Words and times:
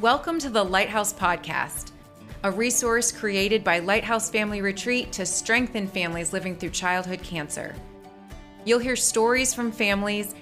Welcome 0.00 0.38
to 0.38 0.48
the 0.48 0.64
Lighthouse 0.64 1.12
Podcast, 1.12 1.90
a 2.42 2.50
resource 2.50 3.12
created 3.12 3.62
by 3.62 3.80
Lighthouse 3.80 4.30
Family 4.30 4.62
Retreat 4.62 5.12
to 5.12 5.26
strengthen 5.26 5.86
families 5.86 6.32
living 6.32 6.56
through 6.56 6.70
childhood 6.70 7.22
cancer. 7.22 7.74
You'll 8.64 8.78
hear 8.78 8.96
stories 8.96 9.52
from 9.52 9.70
families, 9.70 10.34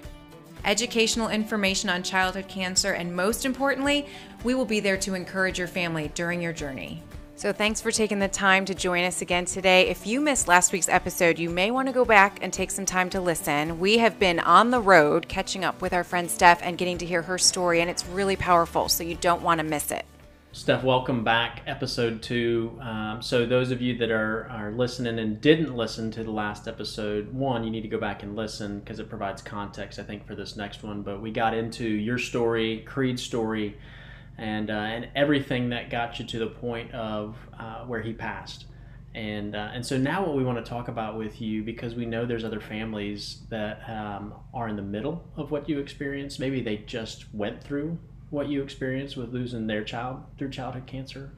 educational 0.65 1.31
information 1.31 1.91
on 1.91 2.05
childhood 2.05 2.47
cancer, 2.47 2.93
and 2.93 3.13
most 3.13 3.45
importantly, 3.45 4.07
we 4.45 4.55
will 4.55 4.65
be 4.65 4.79
there 4.79 4.97
to 4.99 5.15
encourage 5.15 5.59
your 5.59 5.67
family 5.67 6.13
during 6.15 6.41
your 6.41 6.53
journey. 6.53 7.03
So, 7.39 7.53
thanks 7.53 7.81
for 7.81 7.93
taking 7.93 8.19
the 8.19 8.27
time 8.27 8.65
to 8.65 8.75
join 8.75 9.05
us 9.05 9.23
again 9.23 9.45
today. 9.45 9.87
If 9.87 10.09
you 10.09 10.21
missed 10.21 10.49
last 10.49 10.73
week's 10.73 10.89
episode, 10.89 11.39
you 11.39 11.49
may 11.49 11.71
want 11.71 11.87
to 11.87 11.95
go 11.95 12.05
back 12.05 12.41
and 12.43 12.53
take 12.53 12.73
some 12.73 12.85
time 12.85 13.09
to 13.11 13.21
listen. 13.21 13.79
We 13.79 13.99
have 13.99 14.19
been 14.19 14.41
on 14.41 14.73
the 14.73 14.81
road 14.81 15.29
catching 15.29 15.65
up 15.65 15.81
with 15.81 15.93
our 15.93 16.03
friend 16.03 16.29
Steph 16.29 16.61
and 16.65 16.77
getting 16.77 16.99
to 16.99 17.07
hear 17.07 17.23
her 17.23 17.39
story, 17.39 17.81
and 17.81 17.89
it's 17.89 18.05
really 18.07 18.35
powerful, 18.35 18.89
so 18.89 19.05
you 19.05 19.15
don't 19.15 19.41
want 19.41 19.61
to 19.61 19.65
miss 19.65 19.93
it. 19.93 20.05
Steph, 20.51 20.83
welcome 20.83 21.23
back, 21.23 21.63
episode 21.69 22.23
two. 22.23 22.77
Um, 22.83 23.23
so, 23.23 23.47
those 23.47 23.71
of 23.71 23.81
you 23.81 23.97
that 23.99 24.11
are, 24.11 24.49
are 24.51 24.73
listening 24.73 25.21
and 25.21 25.41
didn't 25.41 25.77
listen 25.77 26.11
to 26.11 26.25
the 26.25 26.33
last 26.33 26.67
episode, 26.67 27.33
one, 27.33 27.63
you 27.63 27.71
need 27.71 27.83
to 27.83 27.89
go 27.89 28.01
back 28.01 28.25
and 28.25 28.35
listen 28.35 28.81
because 28.81 28.99
it 28.99 29.09
provides 29.09 29.43
context, 29.43 30.01
I 30.01 30.03
think, 30.03 30.27
for 30.27 30.35
this 30.35 30.57
next 30.57 30.83
one. 30.83 31.03
But 31.03 31.23
we 31.23 31.31
got 31.31 31.55
into 31.55 31.87
your 31.87 32.19
story, 32.19 32.79
Creed's 32.85 33.23
story 33.23 33.77
and 34.39 34.71
uh, 34.71 34.75
and 34.75 35.09
everything 35.17 35.71
that 35.71 35.91
got 35.91 36.19
you 36.19 36.25
to 36.25 36.39
the 36.39 36.47
point 36.47 36.93
of 36.95 37.37
uh, 37.59 37.85
where 37.85 38.01
he 38.01 38.13
passed. 38.13 38.67
And 39.15 39.57
uh, 39.57 39.71
and 39.75 39.85
so 39.85 39.97
now 39.99 40.25
what 40.25 40.37
we 40.37 40.45
want 40.45 40.65
to 40.65 40.69
talk 40.69 40.89
about 40.89 41.19
with 41.19 41.41
you 41.41 41.65
because 41.65 41.95
we 41.95 42.07
know 42.07 42.25
there's 42.25 42.45
other 42.45 42.61
families 42.61 43.43
that 43.51 43.83
um, 43.89 44.35
are 44.55 44.69
in 44.69 44.77
the 44.77 44.83
middle 44.83 45.25
of 45.37 45.51
what 45.51 45.69
you 45.69 45.81
experienced. 45.81 46.39
Maybe 46.39 46.61
they 46.61 46.79
just 46.79 47.33
went 47.35 47.63
through 47.63 47.99
what 48.31 48.49
you 48.49 48.63
experienced 48.63 49.17
with 49.17 49.33
losing 49.33 49.67
their 49.67 49.83
child 49.83 50.23
through 50.39 50.51
childhood 50.51 50.87
cancer. 50.87 51.33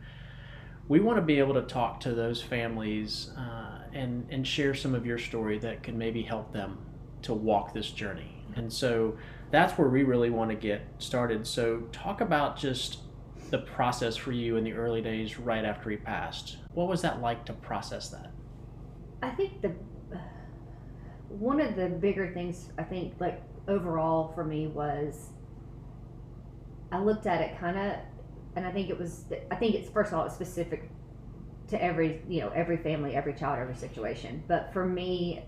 We 0.88 1.00
want 1.00 1.18
to 1.18 1.22
be 1.22 1.38
able 1.38 1.54
to 1.54 1.62
talk 1.62 2.00
to 2.00 2.12
those 2.12 2.42
families 2.42 3.30
uh, 3.38 3.78
and 3.94 4.26
and 4.30 4.46
share 4.46 4.74
some 4.74 4.94
of 4.94 5.06
your 5.06 5.18
story 5.18 5.58
that 5.60 5.82
could 5.82 5.94
maybe 5.94 6.22
help 6.22 6.52
them 6.52 6.78
to 7.22 7.32
walk 7.32 7.72
this 7.72 7.90
journey. 7.90 8.44
And 8.56 8.70
so 8.70 9.16
that's 9.50 9.76
where 9.78 9.88
we 9.88 10.02
really 10.02 10.30
want 10.30 10.50
to 10.50 10.56
get 10.56 10.82
started. 10.98 11.46
So, 11.46 11.80
talk 11.92 12.20
about 12.20 12.56
just 12.56 12.98
the 13.50 13.58
process 13.58 14.16
for 14.16 14.32
you 14.32 14.56
in 14.56 14.64
the 14.64 14.72
early 14.72 15.02
days 15.02 15.38
right 15.38 15.64
after 15.64 15.90
he 15.90 15.96
passed. 15.96 16.58
What 16.72 16.88
was 16.88 17.02
that 17.02 17.20
like 17.20 17.44
to 17.46 17.52
process 17.52 18.08
that? 18.10 18.30
I 19.22 19.30
think 19.30 19.60
the 19.60 19.74
one 21.28 21.60
of 21.60 21.76
the 21.76 21.88
bigger 21.88 22.32
things 22.32 22.70
I 22.78 22.82
think 22.82 23.14
like 23.20 23.42
overall 23.68 24.32
for 24.34 24.44
me 24.44 24.66
was 24.66 25.30
I 26.90 26.98
looked 26.98 27.26
at 27.26 27.40
it 27.40 27.58
kind 27.58 27.78
of 27.78 27.96
and 28.56 28.66
I 28.66 28.72
think 28.72 28.90
it 28.90 28.98
was 28.98 29.24
I 29.50 29.54
think 29.54 29.74
it's 29.74 29.88
first 29.88 30.12
of 30.12 30.18
all 30.18 30.26
it's 30.26 30.34
specific 30.34 30.90
to 31.68 31.80
every 31.80 32.22
you 32.28 32.40
know 32.40 32.50
every 32.50 32.76
family 32.78 33.14
every 33.14 33.34
child 33.34 33.60
every 33.60 33.76
situation 33.76 34.42
but 34.48 34.72
for 34.72 34.84
me 34.84 35.44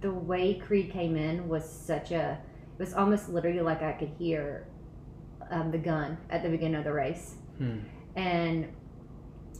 the 0.00 0.10
way 0.10 0.54
Creed 0.54 0.90
came 0.90 1.16
in 1.16 1.48
was 1.48 1.68
such 1.68 2.10
a 2.10 2.38
it 2.78 2.78
was 2.78 2.94
almost 2.94 3.28
literally 3.28 3.60
like 3.60 3.82
I 3.82 3.92
could 3.92 4.10
hear 4.18 4.66
um, 5.50 5.70
the 5.70 5.78
gun 5.78 6.18
at 6.30 6.42
the 6.42 6.48
beginning 6.48 6.76
of 6.76 6.84
the 6.84 6.92
race. 6.92 7.34
Hmm. 7.58 7.78
And 8.16 8.68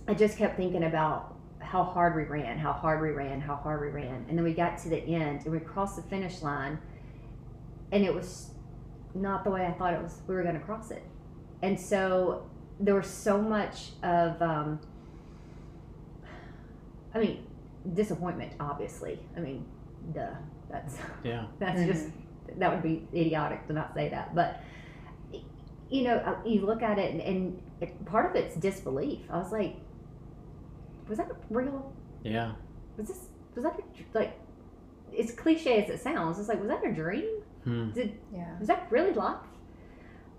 I 0.09 0.15
just 0.15 0.39
kept 0.39 0.57
thinking 0.57 0.85
about 0.85 1.37
how 1.61 1.85
hard 1.85 2.17
we 2.17 2.25
ran, 2.25 2.59
how 2.59 2.73
hard 2.73 3.01
we 3.01 3.11
ran, 3.11 3.41
how 3.41 3.57
hard 3.57 3.81
we 3.81 3.89
ran. 3.89 4.27
And 4.29 4.37
then 4.37 4.45
we 4.45 4.53
got 4.53 4.79
to 4.79 4.89
the 4.89 4.99
end 4.99 5.43
and 5.45 5.53
we 5.53 5.61
crossed 5.61 5.97
the 5.97 6.03
finish 6.03 6.43
line 6.43 6.79
and 7.93 8.05
it 8.05 8.15
was 8.15 8.51
not 9.15 9.45
the 9.45 9.51
way 9.51 9.67
I 9.67 9.73
thought 9.73 9.95
it 9.95 10.03
was 10.03 10.21
we 10.27 10.35
were 10.35 10.43
going 10.43 10.59
to 10.59 10.61
cross 10.61 10.91
it. 10.91 11.05
And 11.63 11.79
so 11.79 12.51
there 12.81 12.95
was 12.95 13.07
so 13.07 13.41
much 13.41 13.91
of 14.03 14.41
um, 14.43 14.81
I 17.15 17.21
mean 17.21 17.47
disappointment 17.95 18.55
obviously. 18.59 19.21
I 19.37 19.41
mean 19.41 19.65
duh. 20.13 20.35
That's 20.71 20.97
yeah. 21.23 21.47
That's 21.59 21.81
mm-hmm. 21.81 21.93
just 21.93 22.09
that 22.59 22.73
would 22.73 22.83
be 22.83 23.07
idiotic 23.15 23.67
to 23.67 23.73
not 23.73 23.95
say 23.95 24.09
that. 24.09 24.35
But 24.35 24.61
you 25.91 26.05
know, 26.05 26.17
uh, 26.17 26.37
you 26.47 26.65
look 26.65 26.83
at 26.83 26.99
it, 26.99 27.13
and, 27.13 27.21
and 27.21 27.63
it, 27.81 28.05
part 28.07 28.31
of 28.31 28.37
it's 28.37 28.57
disbelief. 28.57 29.21
I 29.31 29.39
was 29.39 29.53
like, 29.53 29.77
was 31.09 31.19
that 31.19 31.31
real? 31.51 31.93
Yeah. 32.25 32.53
Was 32.97 33.09
this? 33.09 33.27
Was 33.55 33.65
that 33.65 33.79
a, 33.79 34.19
like? 34.19 34.39
As 35.19 35.31
cliche 35.33 35.85
as 35.85 35.91
it 35.91 36.01
sounds, 36.01 36.39
it's 36.39 36.49
like, 36.49 36.59
was 36.59 36.69
that 36.69 36.87
a 36.87 36.93
dream? 36.93 37.29
Hmm. 37.65 37.91
Did 37.91 38.19
yeah? 38.35 38.59
Was 38.59 38.69
that 38.69 38.87
really 38.91 39.13
life? 39.13 39.37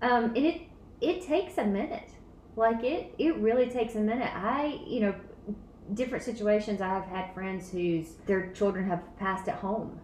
Um, 0.02 0.24
and 0.24 0.38
it 0.38 0.62
it 1.00 1.22
takes 1.22 1.58
a 1.58 1.64
minute. 1.64 2.10
Like 2.56 2.82
it 2.82 3.14
it 3.18 3.36
really 3.36 3.66
takes 3.70 3.94
a 3.94 4.00
minute. 4.00 4.30
I 4.34 4.80
you 4.86 5.00
know 5.00 5.14
different 5.92 6.24
situations. 6.24 6.80
I 6.80 6.88
have 6.88 7.04
had 7.04 7.32
friends 7.34 7.70
whose 7.70 8.14
their 8.26 8.50
children 8.52 8.88
have 8.88 9.02
passed 9.18 9.48
at 9.48 9.56
home, 9.56 10.00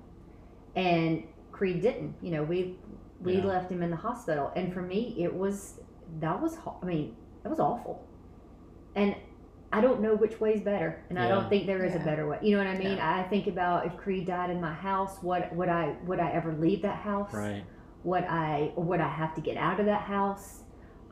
and 0.77 1.25
Creed 1.61 1.83
didn't. 1.83 2.15
You 2.23 2.31
know, 2.31 2.43
we 2.43 2.79
we 3.21 3.35
yeah. 3.35 3.45
left 3.45 3.71
him 3.71 3.83
in 3.83 3.91
the 3.91 3.97
hospital, 3.97 4.51
and 4.57 4.73
for 4.73 4.81
me, 4.81 5.15
it 5.19 5.33
was 5.33 5.79
that 6.19 6.41
was 6.41 6.57
I 6.83 6.87
mean 6.87 7.15
that 7.43 7.51
was 7.51 7.61
awful, 7.61 8.03
and 8.95 9.15
I 9.71 9.83
don't 9.83 10.01
know 10.01 10.15
which 10.15 10.41
way 10.41 10.55
is 10.55 10.63
better, 10.63 11.05
and 11.11 11.19
yeah. 11.19 11.27
I 11.27 11.29
don't 11.29 11.51
think 11.51 11.67
there 11.67 11.85
is 11.85 11.93
yeah. 11.93 12.01
a 12.01 12.05
better 12.07 12.27
way. 12.27 12.39
You 12.41 12.57
know 12.57 12.65
what 12.65 12.75
I 12.75 12.79
mean? 12.79 12.99
I 12.99 13.25
think 13.25 13.47
about 13.47 13.85
if 13.85 13.95
Creed 13.99 14.27
died 14.27 14.49
in 14.49 14.59
my 14.59 14.73
house, 14.73 15.19
what 15.21 15.55
would 15.55 15.69
I 15.69 15.97
would 16.07 16.19
I 16.19 16.31
ever 16.31 16.55
leave 16.55 16.81
that 16.81 16.97
house? 16.97 17.35
Right. 17.35 17.63
Would 18.05 18.25
I 18.25 18.73
or 18.75 18.85
would 18.85 19.03
I 19.03 19.11
have 19.11 19.35
to 19.35 19.43
get 19.43 19.59
out 19.59 19.81
of 19.81 19.85
that 19.85 20.01
house? 20.01 20.63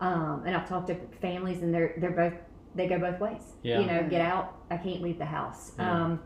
Um, 0.01 0.45
and 0.47 0.57
I've 0.57 0.67
talked 0.67 0.87
to 0.87 0.97
families, 1.21 1.61
and 1.61 1.75
they're 1.75 1.93
they're 1.99 2.11
both 2.23 2.33
they 2.75 2.89
go 2.89 2.99
both 2.99 3.21
ways. 3.21 3.43
Yeah. 3.63 3.81
You 3.81 3.87
know, 3.87 4.09
get 4.09 4.23
out. 4.23 4.63
I 4.71 4.79
can't 4.79 5.03
leave 5.03 5.19
the 5.19 5.27
house. 5.27 5.73
Um, 5.79 6.21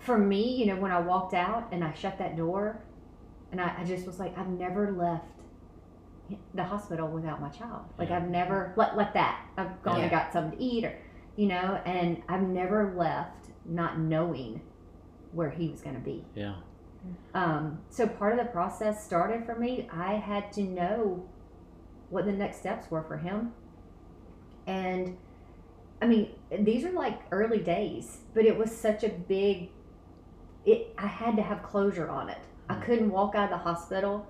for 0.00 0.18
me, 0.18 0.54
you 0.54 0.66
know, 0.66 0.76
when 0.76 0.90
I 0.90 1.00
walked 1.00 1.32
out 1.32 1.68
and 1.72 1.82
I 1.82 1.94
shut 1.94 2.18
that 2.18 2.36
door, 2.36 2.84
and 3.54 3.60
I, 3.60 3.72
I 3.78 3.84
just 3.84 4.04
was 4.04 4.18
like, 4.18 4.36
I've 4.36 4.48
never 4.48 4.90
left 4.90 5.28
the 6.54 6.64
hospital 6.64 7.06
without 7.06 7.40
my 7.40 7.50
child. 7.50 7.84
Like 7.96 8.08
yeah. 8.08 8.16
I've 8.16 8.28
never 8.28 8.74
let 8.76 8.96
let 8.96 9.14
that. 9.14 9.46
I've 9.56 9.80
gone 9.84 9.98
yeah. 9.98 10.02
and 10.02 10.10
got 10.10 10.32
something 10.32 10.58
to 10.58 10.64
eat 10.64 10.84
or 10.84 10.98
you 11.36 11.46
know, 11.46 11.80
and 11.86 12.20
I've 12.28 12.42
never 12.42 12.92
left 12.96 13.50
not 13.64 14.00
knowing 14.00 14.60
where 15.30 15.50
he 15.50 15.68
was 15.68 15.82
going 15.82 15.94
to 15.94 16.00
be. 16.00 16.24
Yeah. 16.34 16.56
Um, 17.32 17.78
so 17.90 18.08
part 18.08 18.36
of 18.36 18.44
the 18.44 18.50
process 18.50 19.04
started 19.04 19.46
for 19.46 19.54
me. 19.54 19.88
I 19.92 20.14
had 20.14 20.52
to 20.54 20.62
know 20.62 21.28
what 22.10 22.24
the 22.24 22.32
next 22.32 22.58
steps 22.58 22.90
were 22.90 23.04
for 23.04 23.18
him. 23.18 23.52
And 24.66 25.16
I 26.02 26.06
mean, 26.08 26.30
these 26.58 26.84
are 26.84 26.92
like 26.92 27.20
early 27.30 27.60
days, 27.60 28.18
but 28.34 28.46
it 28.46 28.58
was 28.58 28.76
such 28.76 29.04
a 29.04 29.10
big 29.10 29.70
it 30.66 30.92
I 30.98 31.06
had 31.06 31.36
to 31.36 31.42
have 31.42 31.62
closure 31.62 32.08
on 32.08 32.30
it. 32.30 32.38
I 32.68 32.76
couldn't 32.76 33.10
walk 33.10 33.34
out 33.34 33.44
of 33.44 33.50
the 33.50 33.58
hospital 33.58 34.26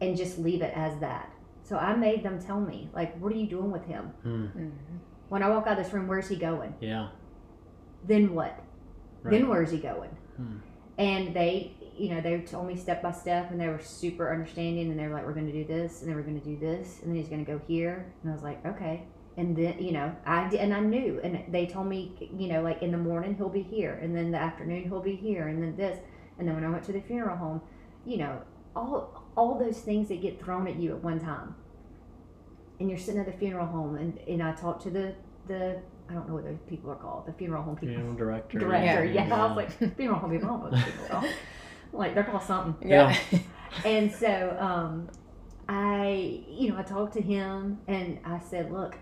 and 0.00 0.16
just 0.16 0.38
leave 0.38 0.62
it 0.62 0.72
as 0.76 0.98
that. 1.00 1.32
So 1.62 1.76
I 1.76 1.94
made 1.94 2.22
them 2.22 2.40
tell 2.40 2.60
me, 2.60 2.88
like, 2.94 3.18
what 3.18 3.32
are 3.32 3.36
you 3.36 3.46
doing 3.46 3.70
with 3.70 3.84
him? 3.84 4.04
Hmm. 4.22 4.44
Mm-hmm. 4.44 4.96
When 5.28 5.42
I 5.42 5.50
walk 5.50 5.66
out 5.66 5.78
of 5.78 5.84
this 5.84 5.92
room, 5.92 6.08
where's 6.08 6.28
he 6.28 6.36
going? 6.36 6.74
Yeah. 6.80 7.08
Then 8.06 8.34
what? 8.34 8.58
Right. 9.22 9.32
Then 9.32 9.48
where's 9.48 9.70
he 9.70 9.78
going? 9.78 10.10
Hmm. 10.36 10.58
And 10.96 11.34
they, 11.34 11.72
you 11.96 12.10
know, 12.10 12.20
they 12.20 12.38
told 12.40 12.66
me 12.66 12.76
step 12.76 13.02
by 13.02 13.12
step, 13.12 13.50
and 13.50 13.60
they 13.60 13.68
were 13.68 13.80
super 13.80 14.32
understanding, 14.32 14.90
and 14.90 14.98
they 14.98 15.06
were 15.06 15.14
like, 15.14 15.26
we're 15.26 15.34
going 15.34 15.46
to 15.46 15.52
do 15.52 15.64
this, 15.64 16.00
and 16.00 16.08
then 16.08 16.16
we're 16.16 16.22
going 16.22 16.40
to 16.40 16.46
do 16.46 16.58
this, 16.58 17.00
and 17.02 17.10
then 17.10 17.16
he's 17.16 17.28
going 17.28 17.44
to 17.44 17.50
go 17.50 17.60
here, 17.68 18.12
and 18.22 18.30
I 18.30 18.34
was 18.34 18.42
like, 18.42 18.64
okay. 18.64 19.04
And 19.36 19.56
then, 19.56 19.78
you 19.78 19.92
know, 19.92 20.16
I 20.26 20.48
and 20.56 20.74
I 20.74 20.80
knew, 20.80 21.20
and 21.22 21.44
they 21.52 21.66
told 21.66 21.86
me, 21.86 22.12
you 22.36 22.48
know, 22.48 22.60
like 22.60 22.82
in 22.82 22.90
the 22.90 22.98
morning 22.98 23.36
he'll 23.36 23.48
be 23.48 23.62
here, 23.62 24.00
and 24.02 24.16
then 24.16 24.32
the 24.32 24.38
afternoon 24.38 24.82
he'll 24.84 25.00
be 25.00 25.14
here, 25.14 25.46
and 25.46 25.62
then 25.62 25.76
this 25.76 26.00
and 26.38 26.46
then 26.46 26.54
when 26.54 26.64
I 26.64 26.70
went 26.70 26.84
to 26.84 26.92
the 26.92 27.00
funeral 27.00 27.36
home, 27.36 27.60
you 28.04 28.18
know, 28.18 28.42
all 28.74 29.24
all 29.36 29.58
those 29.58 29.78
things 29.78 30.08
that 30.08 30.22
get 30.22 30.42
thrown 30.42 30.66
at 30.66 30.76
you 30.76 30.92
at 30.92 31.02
one 31.02 31.20
time. 31.20 31.54
And 32.80 32.88
you're 32.88 32.98
sitting 32.98 33.20
at 33.20 33.26
the 33.26 33.32
funeral 33.32 33.66
home, 33.66 33.96
and, 33.96 34.18
and 34.28 34.40
I 34.42 34.52
talked 34.52 34.82
to 34.84 34.90
the 34.90 35.14
the 35.48 35.80
I 36.08 36.14
don't 36.14 36.28
know 36.28 36.34
what 36.34 36.44
those 36.44 36.58
people 36.68 36.90
are 36.90 36.96
called, 36.96 37.26
the 37.26 37.32
funeral 37.32 37.62
home 37.62 37.76
people. 37.76 37.96
Funeral 37.96 38.14
director. 38.14 38.58
Director, 38.58 39.04
yeah. 39.04 39.26
yeah. 39.26 39.34
I 39.34 39.46
was 39.46 39.56
like 39.56 39.96
funeral 39.96 40.20
home 40.20 40.30
people. 40.30 40.48
I 40.48 40.52
don't 40.52 40.72
know 40.72 40.78
what 40.78 40.84
people 40.86 41.04
are 41.04 41.08
called. 41.08 41.32
Like 41.90 42.14
they're 42.14 42.24
called 42.24 42.42
something. 42.42 42.86
Yeah. 42.86 43.16
and 43.82 44.12
so 44.12 44.54
um, 44.60 45.08
I, 45.68 46.44
you 46.46 46.68
know, 46.68 46.78
I 46.78 46.82
talked 46.82 47.14
to 47.14 47.22
him, 47.22 47.78
and 47.88 48.18
I 48.26 48.38
said, 48.40 48.70
look, 48.70 48.96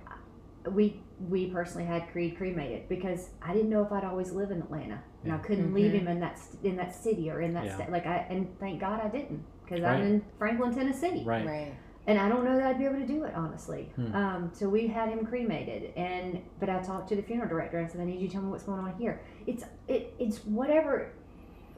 we 0.70 1.00
we 1.28 1.46
personally 1.46 1.86
had 1.86 2.10
Creed 2.12 2.36
cremated 2.36 2.88
because 2.88 3.30
I 3.40 3.52
didn't 3.52 3.70
know 3.70 3.84
if 3.84 3.90
I'd 3.90 4.04
always 4.04 4.32
live 4.32 4.50
in 4.50 4.60
Atlanta, 4.60 5.02
and 5.26 5.34
I 5.34 5.38
couldn't 5.38 5.66
mm-hmm. 5.66 5.74
leave 5.74 5.92
him 5.92 6.08
in 6.08 6.20
that 6.20 6.40
in 6.62 6.76
that 6.76 6.94
city 6.94 7.30
or 7.30 7.40
in 7.42 7.52
that 7.54 7.64
yeah. 7.64 7.74
state. 7.74 7.90
Like 7.90 8.06
I 8.06 8.26
and 8.30 8.48
thank 8.60 8.80
God 8.80 9.00
I 9.02 9.08
didn't 9.08 9.44
because 9.64 9.82
right. 9.82 9.96
I'm 9.96 10.02
in 10.02 10.24
Franklin, 10.38 10.74
Tennessee. 10.74 11.22
Right. 11.24 11.46
Right. 11.46 11.74
And 12.08 12.20
I 12.20 12.28
don't 12.28 12.44
know 12.44 12.56
that 12.56 12.64
I'd 12.64 12.78
be 12.78 12.84
able 12.84 13.00
to 13.00 13.06
do 13.06 13.24
it 13.24 13.34
honestly. 13.34 13.90
Hmm. 13.96 14.14
Um, 14.14 14.50
so 14.52 14.68
we 14.68 14.86
had 14.86 15.08
him 15.08 15.26
cremated, 15.26 15.92
and 15.96 16.40
but 16.60 16.70
I 16.70 16.80
talked 16.80 17.08
to 17.08 17.16
the 17.16 17.22
funeral 17.22 17.48
director 17.48 17.78
and 17.78 17.88
I 17.88 17.90
said, 17.90 18.00
I 18.00 18.04
need 18.04 18.20
you 18.20 18.28
to 18.28 18.32
tell 18.32 18.42
me 18.42 18.50
what's 18.50 18.64
going 18.64 18.80
on 18.80 18.94
here. 18.98 19.20
It's 19.46 19.64
it 19.88 20.14
it's 20.18 20.38
whatever 20.44 21.12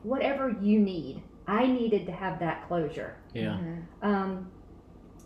whatever 0.02 0.54
you 0.60 0.78
need. 0.78 1.22
I 1.46 1.66
needed 1.66 2.04
to 2.06 2.12
have 2.12 2.40
that 2.40 2.68
closure. 2.68 3.16
Yeah. 3.32 3.56
Mm-hmm. 3.56 4.06
Um, 4.06 4.50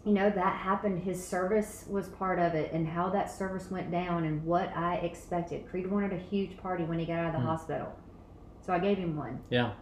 you 0.05 0.13
know, 0.13 0.31
that 0.31 0.57
happened. 0.57 1.03
His 1.03 1.25
service 1.25 1.85
was 1.89 2.09
part 2.09 2.39
of 2.39 2.55
it, 2.55 2.73
and 2.73 2.87
how 2.87 3.09
that 3.11 3.31
service 3.31 3.71
went 3.71 3.91
down, 3.91 4.25
and 4.25 4.45
what 4.45 4.77
I 4.77 4.97
expected. 4.97 5.69
Creed 5.69 5.91
wanted 5.91 6.13
a 6.13 6.19
huge 6.19 6.57
party 6.57 6.85
when 6.85 6.99
he 6.99 7.07
got 7.07 7.19
out 7.19 7.27
of 7.27 7.33
the 7.33 7.39
Hmm. 7.39 7.47
hospital, 7.47 7.93
so 8.65 8.73
I 8.73 8.79
gave 8.79 8.99
him 8.99 9.17
one. 9.17 9.41
Yeah. 9.51 9.73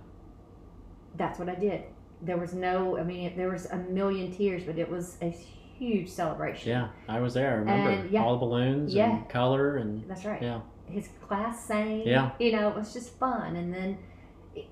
That's 1.17 1.39
what 1.39 1.49
I 1.49 1.55
did. 1.55 1.83
There 2.23 2.37
was 2.37 2.53
no, 2.55 2.99
I 2.99 3.03
mean, 3.03 3.37
there 3.37 3.51
was 3.51 3.67
a 3.67 3.77
million 3.77 4.31
tears, 4.33 4.65
but 4.65 4.79
it 4.79 4.89
was 4.91 5.17
a 5.23 5.31
huge 5.31 6.09
celebration. 6.09 6.71
Yeah. 6.71 6.89
I 7.09 7.21
was 7.21 7.35
there. 7.35 7.51
I 7.53 7.55
remember 7.55 7.91
And, 7.91 8.11
yeah. 8.11 8.23
all 8.23 8.35
the 8.39 8.45
balloons 8.47 8.95
Yeah. 8.95 9.11
and 9.19 9.29
color 9.29 9.77
and 9.79 10.09
That's 10.09 10.25
right. 10.25 10.43
yeah. 10.43 10.61
His 10.87 11.09
class 11.27 11.65
sang. 11.65 12.07
Yeah. 12.07 12.33
You 12.39 12.53
know, 12.53 12.69
it 12.69 12.75
was 12.77 12.93
just 12.93 13.19
fun. 13.19 13.57
And 13.57 13.73
then 13.73 13.97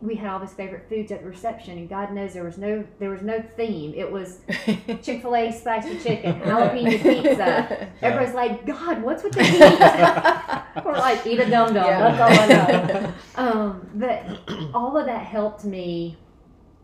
we 0.01 0.17
had 0.17 0.29
all 0.29 0.41
his 0.41 0.53
favorite 0.53 0.89
foods 0.89 1.13
at 1.13 1.23
the 1.23 1.29
reception, 1.29 1.79
and 1.79 1.89
God 1.89 2.13
knows 2.13 2.35
there 2.35 2.45
was 2.45 2.59
no 2.59 2.85
there 2.99 3.11
was 3.11 3.23
no 3.23 3.43
theme. 3.57 3.95
It 3.95 4.11
was 4.11 4.41
Chick 5.03 5.23
Fil 5.23 5.37
A 5.37 5.53
spicy 5.53 5.99
chicken, 5.99 6.41
jalapeno 6.41 7.03
pizza. 7.03 7.89
Everybody's 8.03 8.35
like, 8.35 8.67
God, 8.67 9.03
what's 9.03 9.23
with 9.23 9.35
the 9.35 9.45
heat? 9.45 10.65
Or 10.85 10.93
like, 10.93 11.27
eat 11.27 11.41
a 11.41 11.51
dum 11.51 11.75
dum. 11.75 11.85
Yeah. 11.85 11.99
That's 11.99 12.21
all 12.21 12.41
I 12.41 13.01
know. 13.01 13.15
Um, 13.35 13.91
but 13.95 14.25
all 14.73 14.97
of 14.97 15.07
that 15.07 15.27
helped 15.27 15.65
me. 15.65 16.17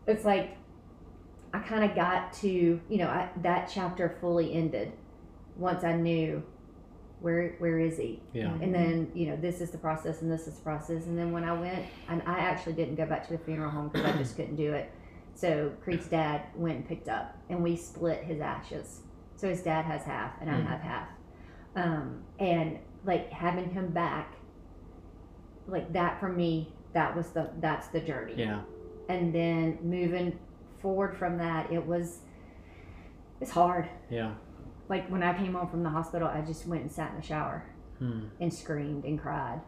It's 0.05 0.25
like 0.25 0.57
I 1.53 1.59
kind 1.59 1.89
of 1.89 1.95
got 1.95 2.33
to, 2.41 2.49
you 2.49 2.97
know, 2.97 3.07
I, 3.07 3.29
that 3.41 3.71
chapter 3.73 4.17
fully 4.19 4.53
ended 4.53 4.91
once 5.55 5.85
I 5.85 5.93
knew 5.95 6.43
where 7.21 7.55
where 7.59 7.79
is 7.79 7.97
he, 7.97 8.21
Yeah. 8.33 8.53
and 8.61 8.73
then 8.73 9.11
you 9.13 9.27
know 9.27 9.35
this 9.37 9.61
is 9.61 9.71
the 9.71 9.77
process 9.77 10.21
and 10.21 10.31
this 10.31 10.47
is 10.47 10.55
the 10.55 10.61
process, 10.63 11.05
and 11.07 11.17
then 11.17 11.31
when 11.31 11.43
I 11.43 11.53
went, 11.53 11.85
and 12.09 12.21
I 12.25 12.39
actually 12.39 12.73
didn't 12.73 12.95
go 12.95 13.05
back 13.05 13.25
to 13.27 13.33
the 13.33 13.39
funeral 13.43 13.71
home 13.71 13.89
because 13.89 14.05
I 14.13 14.17
just 14.17 14.35
couldn't 14.35 14.55
do 14.57 14.73
it. 14.73 14.91
So 15.33 15.71
Creed's 15.83 16.07
dad 16.07 16.43
went 16.55 16.75
and 16.77 16.87
picked 16.87 17.09
up, 17.09 17.35
and 17.49 17.61
we 17.63 17.75
split 17.75 18.23
his 18.23 18.39
ashes. 18.41 19.01
So 19.37 19.49
his 19.49 19.61
dad 19.63 19.85
has 19.85 20.03
half, 20.03 20.33
and 20.41 20.49
I 20.49 20.53
Mhm. 20.55 20.65
have 20.67 20.81
half. 20.81 21.07
Um, 21.75 22.23
and 22.39 22.79
like 23.05 23.29
having 23.31 23.69
him 23.69 23.87
back, 23.91 24.33
like 25.67 25.91
that 25.93 26.19
for 26.19 26.29
me, 26.29 26.73
that 26.93 27.15
was 27.15 27.31
the 27.31 27.49
that's 27.59 27.87
the 27.89 27.99
journey. 27.99 28.35
Yeah. 28.37 28.61
And 29.09 29.33
then 29.33 29.77
moving 29.83 30.37
forward 30.79 31.15
from 31.17 31.37
that, 31.37 31.71
it 31.71 31.85
was 31.85 32.21
it's 33.41 33.51
hard. 33.51 33.89
Yeah. 34.09 34.31
Like 34.89 35.09
when 35.09 35.23
I 35.23 35.33
came 35.37 35.53
home 35.53 35.67
from 35.67 35.83
the 35.83 35.89
hospital, 35.89 36.27
I 36.27 36.41
just 36.41 36.67
went 36.67 36.81
and 36.83 36.91
sat 36.91 37.11
in 37.11 37.17
the 37.17 37.21
shower 37.25 37.65
Hmm. 37.99 38.25
and 38.41 38.53
screamed 38.53 39.05
and 39.05 39.19
cried 39.19 39.61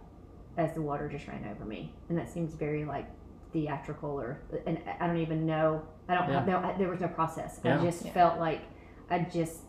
as 0.57 0.73
the 0.73 0.81
water 0.81 1.07
just 1.07 1.27
ran 1.27 1.47
over 1.49 1.63
me. 1.65 1.93
And 2.09 2.17
that 2.17 2.29
seems 2.29 2.53
very 2.55 2.83
like 2.85 3.07
theatrical 3.53 4.09
or, 4.19 4.41
and 4.65 4.79
I 4.99 5.07
don't 5.07 5.17
even 5.17 5.45
know. 5.45 5.83
I 6.09 6.15
don't 6.15 6.29
have, 6.29 6.45
no, 6.47 6.75
there 6.77 6.89
was 6.89 6.99
no 6.99 7.07
process. 7.07 7.59
Yeah. 7.63 7.79
I 7.79 7.83
just 7.85 8.05
Yeah. 8.05 8.11
felt 8.11 8.39
like 8.39 8.61
I 9.09 9.19
just, 9.19 9.61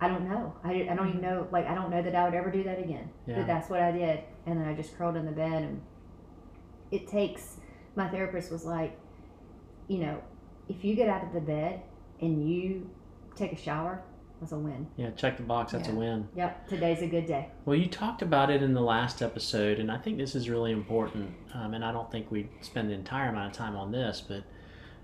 I 0.00 0.08
don't 0.08 0.28
know. 0.28 0.54
I, 0.64 0.88
I 0.90 0.94
don't 0.96 1.08
even 1.10 1.20
know, 1.20 1.46
like, 1.52 1.66
I 1.68 1.74
don't 1.74 1.90
know 1.90 2.02
that 2.02 2.14
I 2.16 2.24
would 2.24 2.34
ever 2.34 2.50
do 2.50 2.64
that 2.64 2.78
again. 2.80 3.10
Yeah. 3.26 3.36
But 3.38 3.46
that's 3.46 3.70
what 3.70 3.80
I 3.80 3.92
did. 3.92 4.20
And 4.46 4.60
then 4.60 4.66
I 4.66 4.74
just 4.74 4.96
curled 4.98 5.14
in 5.16 5.24
the 5.26 5.32
bed 5.32 5.62
and 5.62 5.80
it 6.90 7.06
takes, 7.06 7.58
my 7.94 8.08
therapist 8.08 8.50
was 8.50 8.64
like, 8.64 8.98
you 9.88 9.98
know, 9.98 10.20
if 10.68 10.84
you 10.84 10.94
get 10.96 11.08
out 11.08 11.22
of 11.24 11.32
the 11.32 11.40
bed 11.40 11.82
and 12.20 12.48
you 12.48 12.90
take 13.36 13.52
a 13.52 13.56
shower, 13.56 14.02
that's 14.40 14.52
a 14.52 14.58
win. 14.58 14.86
Yeah. 14.96 15.10
Check 15.10 15.36
the 15.36 15.42
box. 15.42 15.72
That's 15.72 15.88
a 15.88 15.94
win. 15.94 16.26
Yep, 16.34 16.68
today's 16.68 17.02
a 17.02 17.06
good 17.06 17.26
day. 17.26 17.48
Well, 17.64 17.76
you 17.76 17.86
talked 17.86 18.22
about 18.22 18.50
it 18.50 18.62
in 18.62 18.72
the 18.74 18.80
last 18.80 19.20
episode, 19.22 19.78
and 19.78 19.90
I 19.92 19.98
think 19.98 20.16
this 20.18 20.34
is 20.34 20.48
really 20.48 20.72
important. 20.72 21.34
Um, 21.54 21.74
and 21.74 21.84
I 21.84 21.92
don't 21.92 22.10
think 22.10 22.30
we 22.30 22.48
spend 22.62 22.88
the 22.90 22.94
entire 22.94 23.28
amount 23.28 23.52
of 23.52 23.56
time 23.56 23.76
on 23.76 23.92
this, 23.92 24.22
but 24.26 24.44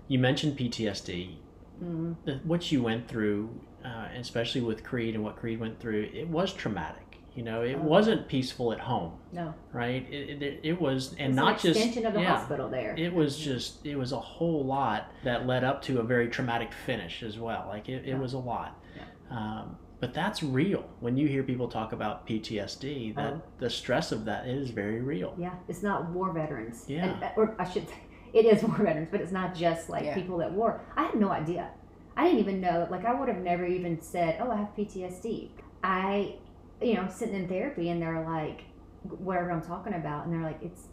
you 0.07 0.17
mentioned 0.19 0.57
PTSD. 0.57 1.37
Mm, 1.83 2.15
The- 2.25 2.39
What 2.43 2.71
you 2.71 2.81
went 2.81 3.07
through, 3.07 3.49
uh, 3.85 4.07
especially 4.17 4.61
with 4.61 4.83
Creed 4.83 5.13
and 5.15 5.23
what 5.23 5.35
Creed 5.35 5.59
went 5.59 5.79
through, 5.79 6.09
it 6.13 6.27
was 6.27 6.51
traumatic. 6.51 7.03
You 7.35 7.43
know, 7.43 7.61
it 7.61 7.75
Oh. 7.79 7.83
wasn't 7.83 8.27
peaceful 8.27 8.73
at 8.73 8.79
home, 8.79 9.11
no. 9.31 9.53
right? 9.71 10.03
It, 10.11 10.41
it, 10.41 10.59
it 10.63 10.81
was, 10.81 11.13
and 11.19 11.29
It's 11.29 11.35
not 11.35 11.51
an 11.53 11.59
just 11.59 11.77
extension 11.79 12.07
of 12.07 12.13
the 12.15 12.21
yeah, 12.21 12.35
hospital 12.35 12.67
there. 12.67 12.95
It 12.97 13.13
was 13.13 13.37
just, 13.37 13.85
it 13.85 13.95
was 13.95 14.11
a 14.11 14.19
whole 14.19 14.65
lot 14.65 15.11
that 15.23 15.45
led 15.45 15.63
up 15.63 15.83
to 15.83 15.99
a 15.99 16.03
very 16.03 16.29
traumatic 16.29 16.73
finish 16.73 17.21
as 17.21 17.37
well. 17.37 17.65
Like 17.69 17.89
it, 17.89 18.05
it 18.05 18.07
Yeah. 18.07 18.17
was 18.17 18.33
a 18.33 18.39
lot. 18.39 18.81
Yeah. 18.95 19.03
Um, 19.29 19.77
but 19.99 20.13
that's 20.13 20.43
real. 20.43 20.85
When 20.99 21.17
you 21.17 21.27
hear 21.27 21.41
people 21.43 21.67
talk 21.67 21.91
about 21.91 22.27
PTSD, 22.27 23.15
that 23.15 23.33
Oh. 23.33 23.41
the 23.57 23.69
stress 23.69 24.11
of 24.11 24.25
that 24.25 24.47
is 24.47 24.69
very 24.69 25.01
real. 25.01 25.33
Yeah, 25.37 25.53
it's 25.67 25.81
not 25.83 26.09
war 26.11 26.31
veterans. 26.31 26.85
Yeah. 26.87 27.05
And, 27.05 27.23
uh, 27.23 27.29
or 27.35 27.55
I 27.59 27.67
should 27.67 27.87
say, 27.87 27.95
it 28.33 28.45
is 28.45 28.61
war 28.63 28.77
veterans, 28.77 29.09
but 29.11 29.21
it's 29.21 29.31
not 29.31 29.55
just 29.55 29.89
like 29.89 30.03
Yeah. 30.05 30.13
people 30.15 30.37
that 30.37 30.51
war. 30.51 30.81
I 30.95 31.03
had 31.05 31.15
no 31.15 31.29
idea. 31.29 31.69
I 32.15 32.25
didn't 32.25 32.39
even 32.39 32.61
know. 32.61 32.87
Like, 32.89 33.05
I 33.05 33.13
would 33.13 33.27
have 33.27 33.39
never 33.41 33.65
even 33.65 34.01
said, 34.01 34.37
"Oh, 34.41 34.49
I 34.51 34.55
have 34.57 34.75
PTSD." 34.75 35.49
I, 35.83 36.35
you 36.81 36.95
know, 36.95 37.07
sitting 37.09 37.35
in 37.35 37.47
therapy, 37.47 37.89
and 37.89 38.01
they're 38.01 38.23
like, 38.23 38.61
whatever 39.03 39.51
I'm 39.51 39.61
talking 39.61 39.93
about, 39.93 40.25
and 40.25 40.33
they're 40.33 40.41
like, 40.41 40.61
"It's, 40.63 40.87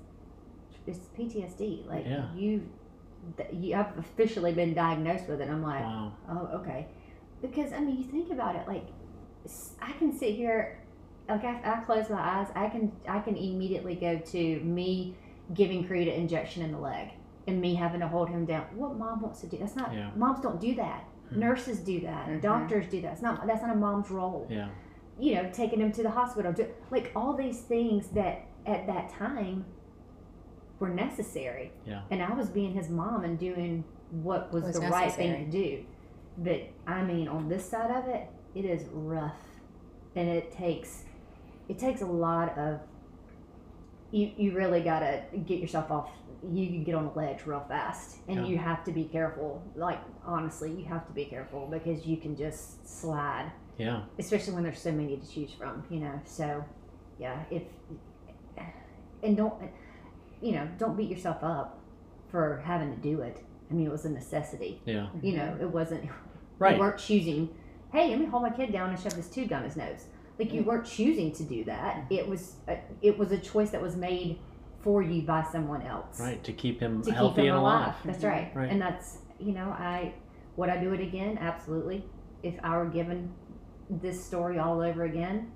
it's 0.86 1.08
PTSD." 1.18 1.86
Like 1.88 2.04
Yeah. 2.06 2.26
you, 2.34 2.68
th- 3.38 3.48
you 3.52 3.74
have 3.74 3.96
officially 3.98 4.52
been 4.52 4.74
diagnosed 4.74 5.26
with 5.28 5.40
it. 5.40 5.48
I'm 5.48 5.62
like, 5.62 5.80
Wow. 5.82 6.12
Oh, 6.28 6.58
okay. 6.60 6.88
Because 7.50 7.72
I 7.72 7.80
mean, 7.80 7.98
you 7.98 8.04
think 8.04 8.30
about 8.32 8.56
it. 8.56 8.66
Like, 8.66 8.86
I 9.82 9.92
can 9.92 10.16
sit 10.16 10.34
here, 10.34 10.78
like 11.28 11.44
I, 11.44 11.60
I 11.64 11.76
close 11.84 12.08
my 12.08 12.20
eyes. 12.20 12.48
I 12.54 12.68
can 12.68 12.92
I 13.08 13.20
can 13.20 13.36
immediately 13.36 13.94
go 13.94 14.18
to 14.18 14.60
me 14.60 15.14
giving 15.52 15.86
Creed 15.86 16.08
an 16.08 16.14
injection 16.14 16.62
in 16.62 16.72
the 16.72 16.78
leg, 16.78 17.08
and 17.46 17.60
me 17.60 17.74
having 17.74 18.00
to 18.00 18.08
hold 18.08 18.28
him 18.30 18.46
down. 18.46 18.64
What 18.74 18.96
mom 18.96 19.20
wants 19.20 19.40
to 19.42 19.46
do? 19.46 19.58
That's 19.58 19.76
not. 19.76 19.92
Yeah. 19.92 20.10
Moms 20.16 20.40
don't 20.40 20.60
do 20.60 20.74
that. 20.76 21.04
Mhm. 21.32 21.36
Nurses 21.36 21.80
do 21.80 22.00
that. 22.00 22.28
Mhm. 22.28 22.40
Doctors 22.40 22.86
do 22.88 23.00
that. 23.02 23.12
It's 23.12 23.22
not. 23.22 23.46
That's 23.46 23.62
not 23.62 23.72
a 23.72 23.78
mom's 23.78 24.10
role. 24.10 24.46
Yeah. 24.48 24.68
You 25.18 25.34
know, 25.36 25.50
taking 25.52 25.80
him 25.80 25.92
to 25.92 26.02
the 26.02 26.10
hospital. 26.10 26.52
Do, 26.52 26.66
like 26.90 27.12
all 27.14 27.34
these 27.34 27.60
things 27.60 28.08
that 28.10 28.46
at 28.66 28.86
that 28.86 29.10
time 29.10 29.66
were 30.80 30.88
necessary. 30.88 31.72
Yeah. 31.86 32.00
And 32.10 32.22
I 32.22 32.32
was 32.32 32.48
being 32.48 32.72
his 32.72 32.88
mom 32.88 33.22
and 33.24 33.38
doing 33.38 33.84
what 34.10 34.52
was, 34.52 34.64
Was 34.64 34.80
the 34.80 34.86
right 34.88 35.12
thing 35.12 35.44
to 35.44 35.50
do. 35.50 35.84
But 36.38 36.68
I 36.86 37.02
mean, 37.02 37.28
on 37.28 37.48
this 37.48 37.68
side 37.68 37.90
of 37.90 38.08
it, 38.08 38.28
it 38.54 38.64
is 38.64 38.84
rough, 38.92 39.36
and 40.16 40.28
it 40.28 40.50
takes 40.52 41.04
it 41.68 41.78
takes 41.78 42.02
a 42.02 42.06
lot 42.06 42.56
of 42.58 42.80
you. 44.10 44.30
You 44.36 44.52
really 44.56 44.80
gotta 44.80 45.22
get 45.46 45.60
yourself 45.60 45.90
off. 45.90 46.10
You 46.52 46.66
can 46.66 46.84
get 46.84 46.94
on 46.94 47.06
a 47.06 47.12
ledge 47.14 47.46
real 47.46 47.64
fast, 47.68 48.18
and 48.28 48.40
Yeah. 48.40 48.46
you 48.46 48.58
have 48.58 48.84
to 48.84 48.92
be 48.92 49.04
careful. 49.04 49.62
Like 49.76 50.00
honestly, 50.24 50.72
you 50.72 50.84
have 50.86 51.06
to 51.06 51.12
be 51.12 51.24
careful 51.24 51.66
because 51.70 52.06
you 52.06 52.16
can 52.16 52.36
just 52.36 52.86
slide, 52.86 53.50
Yeah. 53.78 54.02
especially 54.18 54.54
when 54.54 54.62
there's 54.64 54.80
so 54.80 54.92
many 54.92 55.16
to 55.16 55.26
choose 55.30 55.52
from. 55.52 55.84
You 55.88 56.00
know, 56.00 56.20
so 56.24 56.64
yeah, 57.18 57.44
if 57.50 57.62
and 59.22 59.36
don't 59.36 59.54
you 60.42 60.52
know 60.52 60.68
don't 60.78 60.96
beat 60.96 61.08
yourself 61.08 61.38
up 61.42 61.78
for 62.28 62.60
having 62.64 62.90
to 62.94 63.00
do 63.00 63.20
it. 63.22 63.40
I 63.74 63.76
mean, 63.76 63.86
it 63.86 63.92
was 63.92 64.04
a 64.04 64.10
necessity. 64.10 64.80
Yeah. 64.84 64.94
Mm-hmm. 64.94 65.26
You 65.26 65.36
know, 65.36 65.58
it 65.60 65.70
wasn't. 65.70 66.08
Right. 66.56 66.76
You 66.76 66.80
weren't 66.80 66.98
choosing. 66.98 67.48
Hey, 67.92 68.10
let 68.10 68.20
me 68.20 68.26
hold 68.26 68.44
my 68.44 68.50
kid 68.50 68.72
down 68.72 68.90
and 68.90 68.98
shove 68.98 69.16
this 69.16 69.28
tube 69.28 69.48
down 69.48 69.64
his 69.64 69.74
nose. 69.74 70.04
Like 70.38 70.52
you 70.52 70.60
mm-hmm. 70.60 70.68
weren't 70.68 70.86
choosing 70.86 71.32
to 71.32 71.42
do 71.42 71.64
that. 71.64 71.96
Mm-hmm. 71.96 72.14
It 72.14 72.28
was. 72.28 72.54
A, 72.68 72.78
it 73.02 73.18
was 73.18 73.32
a 73.32 73.38
choice 73.38 73.70
that 73.70 73.82
was 73.82 73.96
made 73.96 74.38
for 74.80 75.02
you 75.02 75.22
by 75.22 75.42
someone 75.50 75.82
else 75.82 76.20
Right. 76.20 76.42
To 76.44 76.52
keep 76.52 76.78
him 76.78 77.02
to 77.02 77.10
healthy 77.10 77.42
keep 77.42 77.46
him 77.46 77.54
and 77.54 77.56
alive. 77.56 77.82
alive. 77.86 77.94
That's 78.04 78.22
right. 78.22 78.54
Right. 78.54 78.70
And 78.70 78.80
that's 78.80 79.18
you 79.40 79.50
know 79.50 79.70
I 79.70 80.14
would 80.54 80.68
I 80.68 80.76
do 80.76 80.92
it 80.92 81.00
again? 81.00 81.38
Absolutely. 81.40 82.04
If 82.44 82.54
I 82.62 82.76
were 82.76 82.86
given 82.86 83.32
this 83.90 84.24
story 84.24 84.60
all 84.60 84.80
over 84.80 85.02
again, 85.02 85.50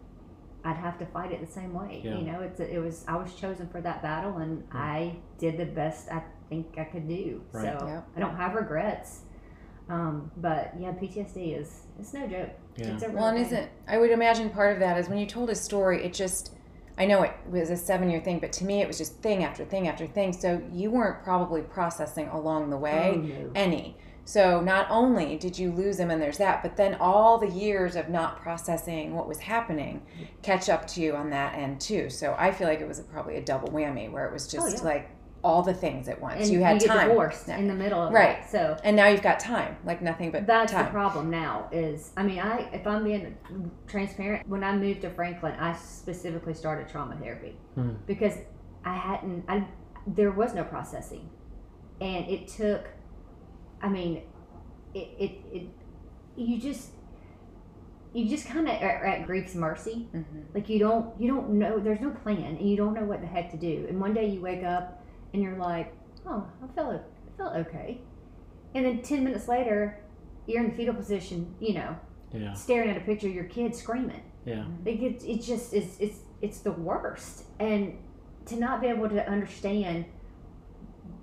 I'd 0.64 0.76
have 0.76 0.98
to 0.98 1.06
fight 1.06 1.32
it 1.32 1.40
the 1.46 1.52
same 1.52 1.72
way. 1.72 2.02
Yeah. 2.04 2.16
You 2.16 2.24
know, 2.24 2.40
it's 2.40 2.58
a, 2.58 2.74
it 2.74 2.78
was 2.78 3.04
I 3.06 3.16
was 3.16 3.32
chosen 3.34 3.68
for 3.68 3.80
that 3.82 4.02
battle, 4.02 4.38
and 4.38 4.66
I 4.72 5.16
did 5.38 5.56
the 5.56 5.66
best 5.66 6.10
I 6.10 6.22
think 6.48 6.74
I 6.78 6.84
could 6.84 7.08
do. 7.08 7.42
Right. 7.52 7.78
So 7.78 7.86
Yep. 7.86 8.08
I 8.16 8.20
don't 8.20 8.36
have 8.36 8.54
regrets. 8.54 9.20
Um, 9.88 10.30
but 10.36 10.74
yeah, 10.78 10.92
PTSD 10.92 11.58
is 11.58 11.82
it's 11.98 12.12
no 12.12 12.26
joke. 12.26 12.50
Yeah. 12.76 12.88
It's 12.88 13.02
a 13.02 13.10
Well, 13.10 13.28
and 13.28 13.38
isn't 13.38 13.68
I 13.88 13.98
would 13.98 14.10
imagine 14.10 14.50
part 14.50 14.74
of 14.74 14.80
that 14.80 14.98
is 14.98 15.08
when 15.08 15.18
you 15.18 15.26
told 15.26 15.48
his 15.48 15.60
story, 15.60 16.04
it 16.04 16.12
just 16.12 16.54
I 16.98 17.06
know 17.06 17.22
it 17.22 17.32
was 17.48 17.70
a 17.70 17.76
seven 17.76 18.10
year 18.10 18.20
thing, 18.20 18.38
but 18.38 18.52
to 18.54 18.64
me 18.64 18.82
it 18.82 18.86
was 18.88 18.98
just 18.98 19.14
thing 19.22 19.44
after 19.44 19.64
thing 19.64 19.88
after 19.88 20.06
thing. 20.06 20.32
So 20.32 20.60
you 20.72 20.90
weren't 20.90 21.22
probably 21.22 21.62
processing 21.62 22.28
along 22.28 22.70
the 22.70 22.76
way 22.76 23.12
Oh, 23.14 23.18
no. 23.18 23.50
any. 23.54 23.96
So 24.26 24.60
not 24.60 24.88
only 24.90 25.38
did 25.38 25.58
you 25.58 25.72
lose 25.72 25.98
him 25.98 26.10
and 26.10 26.20
there's 26.20 26.36
that, 26.36 26.62
but 26.62 26.76
then 26.76 26.96
all 27.00 27.38
the 27.38 27.48
years 27.48 27.96
of 27.96 28.10
not 28.10 28.42
processing 28.42 29.14
what 29.14 29.26
was 29.26 29.38
happening 29.38 30.02
catch 30.42 30.68
up 30.68 30.86
to 30.88 31.00
you 31.00 31.16
on 31.16 31.30
that 31.30 31.54
end 31.56 31.80
too. 31.80 32.10
So 32.10 32.34
I 32.38 32.50
feel 32.52 32.68
like 32.68 32.80
it 32.82 32.88
was 32.88 33.00
probably 33.00 33.36
a 33.36 33.40
double 33.42 33.68
whammy 33.70 34.10
where 34.12 34.26
it 34.26 34.32
was 34.34 34.46
just 34.46 34.66
Oh, 34.66 34.78
yeah. 34.80 34.84
like 34.94 35.08
all 35.44 35.62
the 35.62 35.72
things 35.74 36.08
at 36.08 36.20
once. 36.20 36.40
and 36.42 36.48
you 36.50 36.62
had 36.62 36.80
get 36.80 36.88
time. 36.88 37.08
divorced 37.08 37.46
Yeah. 37.48 37.58
in 37.58 37.68
the 37.68 37.74
middle 37.74 38.00
of 38.02 38.12
Right. 38.12 38.38
it. 38.38 38.44
So 38.50 38.76
And 38.82 38.96
now 38.96 39.06
you've 39.06 39.22
got 39.22 39.38
time, 39.38 39.76
like 39.84 40.02
nothing 40.02 40.30
but 40.32 40.46
That's 40.46 40.72
the 40.72 40.84
problem 40.84 41.30
now. 41.30 41.68
Is 41.70 42.12
I 42.16 42.22
mean, 42.24 42.40
I 42.40 42.68
if 42.72 42.86
I'm 42.86 43.04
being 43.04 43.36
transparent, 43.86 44.48
when 44.48 44.64
I 44.64 44.76
moved 44.76 45.02
to 45.02 45.10
Franklin, 45.10 45.54
I 45.60 45.74
specifically 45.74 46.54
started 46.54 46.88
trauma 46.88 47.16
therapy 47.16 47.56
Hmm. 47.74 47.90
because 48.06 48.34
I 48.84 48.94
hadn't. 48.96 49.44
I 49.48 49.64
there 50.06 50.30
was 50.32 50.54
no 50.54 50.64
processing, 50.64 51.28
and 52.00 52.26
it 52.28 52.48
took. 52.48 52.88
I 53.82 53.88
mean, 53.88 54.22
it 54.94 55.08
it, 55.18 55.32
it 55.52 55.62
you 56.36 56.58
just 56.60 56.92
you 58.14 58.26
just 58.28 58.48
kind 58.48 58.66
of 58.68 58.80
are 58.82 59.04
at 59.06 59.26
grief's 59.26 59.54
mercy. 59.54 60.08
Mhm. 60.14 60.24
Like 60.54 60.68
you 60.68 60.78
don't 60.78 61.20
you 61.20 61.28
don't 61.28 61.50
know 61.50 61.78
there's 61.78 62.00
no 62.00 62.10
plan 62.10 62.42
and 62.56 62.60
you 62.62 62.76
don't 62.76 62.94
know 62.94 63.04
what 63.04 63.20
the 63.20 63.26
heck 63.26 63.50
to 63.50 63.56
do. 63.56 63.86
And 63.88 64.00
one 64.00 64.14
day 64.14 64.26
you 64.28 64.40
wake 64.40 64.64
up 64.64 64.97
and 65.32 65.42
you're 65.42 65.56
like, 65.56 65.92
oh, 66.26 66.46
I 66.62 66.66
felt 66.74 66.94
I 66.94 67.36
felt 67.36 67.54
okay. 67.66 68.00
And 68.74 68.84
then 68.84 69.02
ten 69.02 69.24
minutes 69.24 69.48
later, 69.48 70.00
you're 70.46 70.62
in 70.62 70.70
the 70.70 70.76
fetal 70.76 70.94
position, 70.94 71.54
you 71.60 71.74
know, 71.74 71.96
Yeah. 72.32 72.52
staring 72.54 72.90
at 72.90 72.96
a 72.96 73.00
picture 73.00 73.28
of 73.28 73.34
your 73.34 73.44
kid 73.44 73.74
screaming. 73.74 74.22
Yeah. 74.44 74.64
Like 74.84 75.00
it, 75.00 75.22
it 75.24 75.42
just 75.42 75.72
is 75.74 75.96
it's 76.00 76.18
it's 76.40 76.60
the 76.60 76.72
worst. 76.72 77.44
And 77.60 77.98
to 78.46 78.56
not 78.56 78.80
be 78.80 78.86
able 78.88 79.08
to 79.08 79.28
understand 79.28 80.06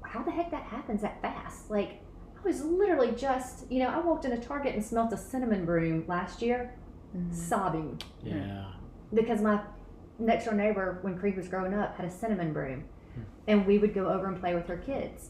how 0.03 0.21
the 0.23 0.31
heck 0.31 0.51
that 0.51 0.63
happens 0.63 1.01
that 1.01 1.21
fast. 1.21 1.69
Like 1.69 2.01
I 2.37 2.41
was 2.47 2.63
literally 2.63 3.11
just 3.11 3.69
you 3.71 3.79
know, 3.79 3.89
I 3.89 3.99
walked 3.99 4.25
into 4.25 4.37
Target 4.37 4.75
and 4.75 4.83
smelled 4.83 5.11
a 5.13 5.17
cinnamon 5.17 5.65
broom 5.65 6.05
last 6.07 6.41
year, 6.41 6.75
Mhm. 7.15 7.33
sobbing 7.33 7.99
Yeah. 8.23 8.71
because 9.13 9.41
my 9.41 9.61
next 10.19 10.45
door 10.45 10.53
neighbor 10.53 10.99
when 11.01 11.17
Creed 11.17 11.35
was 11.35 11.47
growing 11.47 11.73
up 11.73 11.95
had 11.97 12.05
a 12.05 12.09
cinnamon 12.11 12.53
broom 12.53 12.85
and 13.47 13.65
we 13.65 13.77
would 13.77 13.93
go 13.93 14.07
over 14.09 14.27
and 14.27 14.39
play 14.39 14.53
with 14.55 14.67
her 14.67 14.77
kids. 14.77 15.29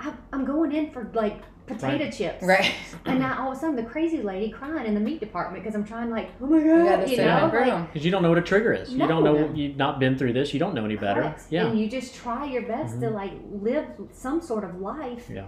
I, 0.00 0.12
I'm 0.32 0.44
going 0.44 0.72
in 0.72 0.90
for 0.90 1.10
like 1.14 1.40
potato 1.66 2.04
Right. 2.04 2.12
chips. 2.12 2.42
Right. 2.42 2.72
And 3.06 3.20
now 3.20 3.42
all 3.42 3.52
of 3.52 3.56
a 3.56 3.60
sudden 3.60 3.76
the 3.76 3.84
crazy 3.84 4.22
lady 4.22 4.50
crying 4.50 4.86
in 4.86 4.94
the 4.94 5.00
meat 5.00 5.20
department 5.20 5.62
because 5.62 5.74
I'm 5.74 5.84
trying 5.84 6.10
like, 6.10 6.30
oh 6.42 6.46
my 6.46 6.58
god, 6.62 7.04
a 7.04 7.08
you, 7.08 7.16
cinnamon 7.16 7.42
know, 7.44 7.50
broom. 7.50 7.68
like, 7.68 7.92
Because 7.92 8.04
you 8.04 8.10
don't 8.10 8.22
know 8.22 8.28
what 8.28 8.38
a 8.38 8.42
trigger 8.42 8.72
is. 8.72 8.92
No. 8.92 9.04
You 9.04 9.08
don't 9.08 9.24
know. 9.24 9.52
You've 9.54 9.76
not 9.76 9.98
been 9.98 10.18
through 10.18 10.32
this. 10.34 10.52
You 10.52 10.60
don't 10.60 10.74
know 10.74 10.84
any 10.84 10.96
better. 10.96 11.22
correct. 11.22 11.44
Yeah. 11.50 11.66
And 11.66 11.78
you 11.78 11.88
just 11.88 12.14
try 12.14 12.44
your 12.44 12.62
best 12.62 13.00
to 13.00 13.06
Mhm. 13.06 13.14
like 13.14 13.32
live 13.50 13.86
some 14.12 14.40
sort 14.42 14.64
of 14.64 14.80
life. 14.80 15.30
Yeah. 15.32 15.46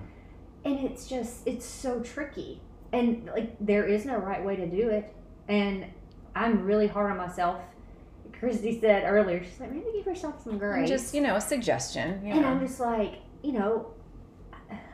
And 0.65 0.79
it's 0.81 1.07
just 1.09 1.47
it's 1.47 1.67
so 1.67 2.01
tricky. 2.01 2.63
And 2.93 3.27
like 3.35 3.57
there 3.61 3.85
is 3.85 4.07
no 4.07 4.17
right 4.17 4.43
way 4.45 4.57
to 4.57 4.67
do 4.67 4.89
it. 4.89 5.13
And 5.49 5.87
I'm 6.35 6.65
really 6.65 6.87
hard 6.87 7.11
on 7.11 7.17
myself. 7.19 7.61
Christy 8.39 8.81
said 8.81 9.05
earlier, 9.07 9.43
she's 9.43 9.59
like, 9.61 9.73
maybe 9.73 9.87
give 9.95 10.07
yourself 10.07 10.43
some 10.43 10.59
grace. 10.59 10.89
Just 10.89 11.15
you 11.15 11.21
know, 11.21 11.37
a 11.37 11.41
suggestion. 11.41 12.25
You 12.25 12.33
And 12.33 12.43
know. 12.43 12.49
I'm 12.49 12.61
just 12.61 12.81
like, 12.81 13.21
you 13.43 13.53
know, 13.53 13.89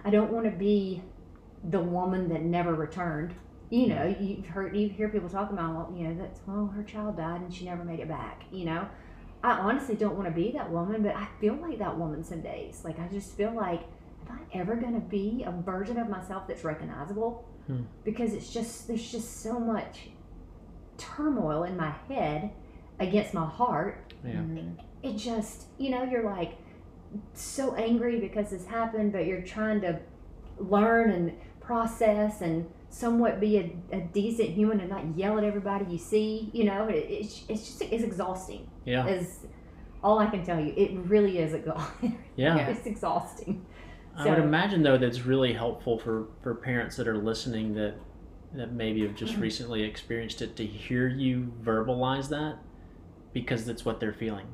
I 0.05 0.11
don't 0.11 0.33
want 0.33 0.45
to 0.45 0.51
be 0.51 1.03
the 1.65 1.81
woman 1.81 2.29
that 2.29 2.43
never 2.43 2.75
returned. 2.75 3.35
You 3.71 3.87
know, 3.89 4.15
you've 4.21 4.47
heard 4.47 4.77
you 4.77 4.89
hear 4.91 5.09
people 5.09 5.31
talking 5.31 5.57
about, 5.57 5.75
well, 5.75 5.99
you 5.99 6.07
know, 6.07 6.15
that's 6.15 6.41
well, 6.47 6.67
her 6.77 6.83
child 6.83 7.17
died 7.17 7.41
and 7.41 7.53
she 7.55 7.65
never 7.65 7.85
made 7.85 8.01
it 8.01 8.09
back. 8.09 8.43
You 8.51 8.67
know, 8.67 8.89
I 9.43 9.53
honestly 9.53 9.95
don't 9.97 10.15
want 10.15 10.29
to 10.29 10.35
be 10.35 10.53
that 10.53 10.71
woman, 10.71 11.03
but 11.03 11.17
I 11.17 11.27
feel 11.41 11.55
like 11.55 11.79
that 11.79 11.99
woman 11.99 12.23
some 12.23 12.43
days. 12.43 12.83
Like 12.85 13.01
I 13.01 13.09
just 13.09 13.35
feel 13.35 13.53
like, 13.55 13.81
am 14.29 14.39
I 14.39 14.59
ever 14.59 14.77
gonna 14.77 15.01
be 15.01 15.45
a 15.47 15.53
version 15.53 15.99
of 15.99 16.09
myself 16.11 16.47
that's 16.47 16.65
recognizable? 16.65 17.49
Hmm. 17.67 17.83
Because 18.05 18.35
it's 18.35 18.53
just 18.53 18.89
there's 18.89 19.11
just 19.11 19.41
so 19.43 19.59
much 19.59 20.11
turmoil 20.99 21.65
in 21.65 21.77
my 21.77 21.95
head 22.09 22.51
against 23.03 23.35
my 23.35 23.47
heart 23.47 24.13
Yeah. 24.25 24.35
Mhm. 24.35 24.75
it 25.03 25.17
just 25.17 25.67
you 25.79 25.91
know 25.91 26.03
you're 26.05 26.25
like 26.25 26.53
so 27.35 27.75
angry 27.75 28.21
because 28.21 28.51
this 28.51 28.67
happened 28.67 29.13
but 29.13 29.27
you're 29.27 29.43
trying 29.43 29.81
to 29.83 29.99
learn 30.59 31.11
and 31.11 31.33
process 31.61 32.41
and 32.41 32.67
somewhat 32.89 33.41
be 33.41 33.57
a, 33.59 33.77
a 33.93 34.01
decent 34.01 34.51
human 34.51 34.81
and 34.81 34.91
not 34.91 35.05
yell 35.17 35.39
at 35.39 35.45
everybody 35.45 35.85
you 35.91 35.99
see 35.99 36.51
you 36.53 36.65
know 36.65 36.87
it, 36.89 37.07
it's, 37.09 37.45
it's 37.49 37.67
just 37.67 37.83
it's 37.83 38.05
exhausting 38.05 38.69
Yeah. 38.85 39.07
is 39.07 39.47
all 40.03 40.19
i 40.19 40.27
can 40.27 40.45
tell 40.45 40.61
you 40.61 40.73
it 40.77 40.93
really 41.15 41.39
is 41.39 41.53
exhausting 41.55 42.19
Yeah. 42.37 42.57
Yeah. 42.57 42.69
it's 42.69 42.87
exhausting 42.87 43.65
I 44.15 44.29
would 44.29 44.39
imagine 44.41 44.83
though 44.83 44.99
that's 44.99 45.23
really 45.25 45.55
helpful 45.55 45.99
for 45.99 46.27
for 46.43 46.55
parents 46.55 46.97
that 46.97 47.09
are 47.09 47.17
listening 47.17 47.75
that 47.75 47.95
that 48.53 48.73
maybe 48.73 49.01
have 49.07 49.15
just 49.15 49.35
Mhm. 49.37 49.41
recently 49.41 49.83
experienced 49.85 50.43
it 50.43 50.55
to 50.57 50.67
hear 50.67 51.09
you 51.09 51.51
verbalize 51.65 52.29
that 52.29 52.59
because 53.33 53.65
that's 53.65 53.85
what 53.85 54.01
they're 54.01 54.13
feeling. 54.13 54.47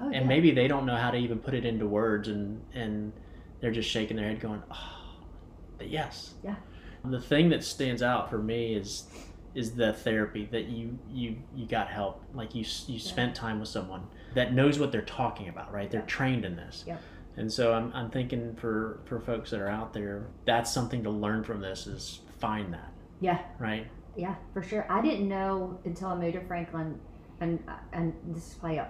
oh, 0.00 0.04
And 0.06 0.14
yeah. 0.14 0.24
maybe 0.24 0.50
they 0.50 0.68
don't 0.68 0.86
know 0.86 0.96
how 0.96 1.10
to 1.10 1.18
even 1.18 1.38
put 1.38 1.54
it 1.54 1.64
into 1.64 1.86
words 1.86 2.28
and 2.28 2.60
and 2.74 3.12
they're 3.60 3.70
just 3.72 3.88
shaking 3.88 4.16
their 4.16 4.26
head 4.26 4.40
going, 4.40 4.62
"Oh, 4.72 5.14
but 5.78 5.88
yes." 5.88 6.34
Yeah. 6.42 6.56
The 7.04 7.20
thing 7.20 7.48
that 7.50 7.62
stands 7.64 8.02
out 8.02 8.30
for 8.30 8.38
me 8.38 8.74
is 8.74 9.04
is 9.54 9.74
the 9.74 9.92
therapy 9.92 10.48
that 10.50 10.66
you 10.68 10.98
you 11.10 11.36
you 11.54 11.66
got 11.66 11.88
help 11.88 12.22
like 12.34 12.54
you 12.54 12.64
you 12.86 12.98
spent 12.98 13.34
time 13.34 13.60
with 13.60 13.68
someone 13.68 14.02
that 14.34 14.54
knows 14.54 14.78
what 14.78 14.90
they're 14.90 15.02
talking 15.02 15.48
about 15.50 15.70
right 15.72 15.90
they're 15.90 16.00
Yeah. 16.00 16.06
trained 16.06 16.44
in 16.46 16.56
this 16.56 16.84
Yeah. 16.86 16.96
and 17.36 17.52
so 17.52 17.74
I'm, 17.74 17.92
I'm 17.92 18.08
thinking 18.10 18.54
for 18.56 19.00
for 19.04 19.20
folks 19.20 19.50
that 19.50 19.60
are 19.60 19.68
out 19.68 19.92
there 19.92 20.28
that's 20.46 20.72
something 20.72 21.02
to 21.02 21.10
learn 21.10 21.44
from 21.44 21.60
this 21.60 21.86
is 21.86 22.20
find 22.38 22.72
that 22.72 22.90
Yeah. 23.20 23.40
right 23.58 23.86
Yeah, 24.16 24.36
for 24.54 24.62
sure. 24.62 24.86
I 24.90 25.02
didn't 25.02 25.28
know 25.28 25.78
until 25.84 26.08
I 26.08 26.14
moved 26.16 26.34
to 26.34 26.40
Franklin, 26.46 26.98
and 27.42 27.58
and 27.92 28.14
this 28.34 28.48
is 28.48 28.54
probably 28.54 28.80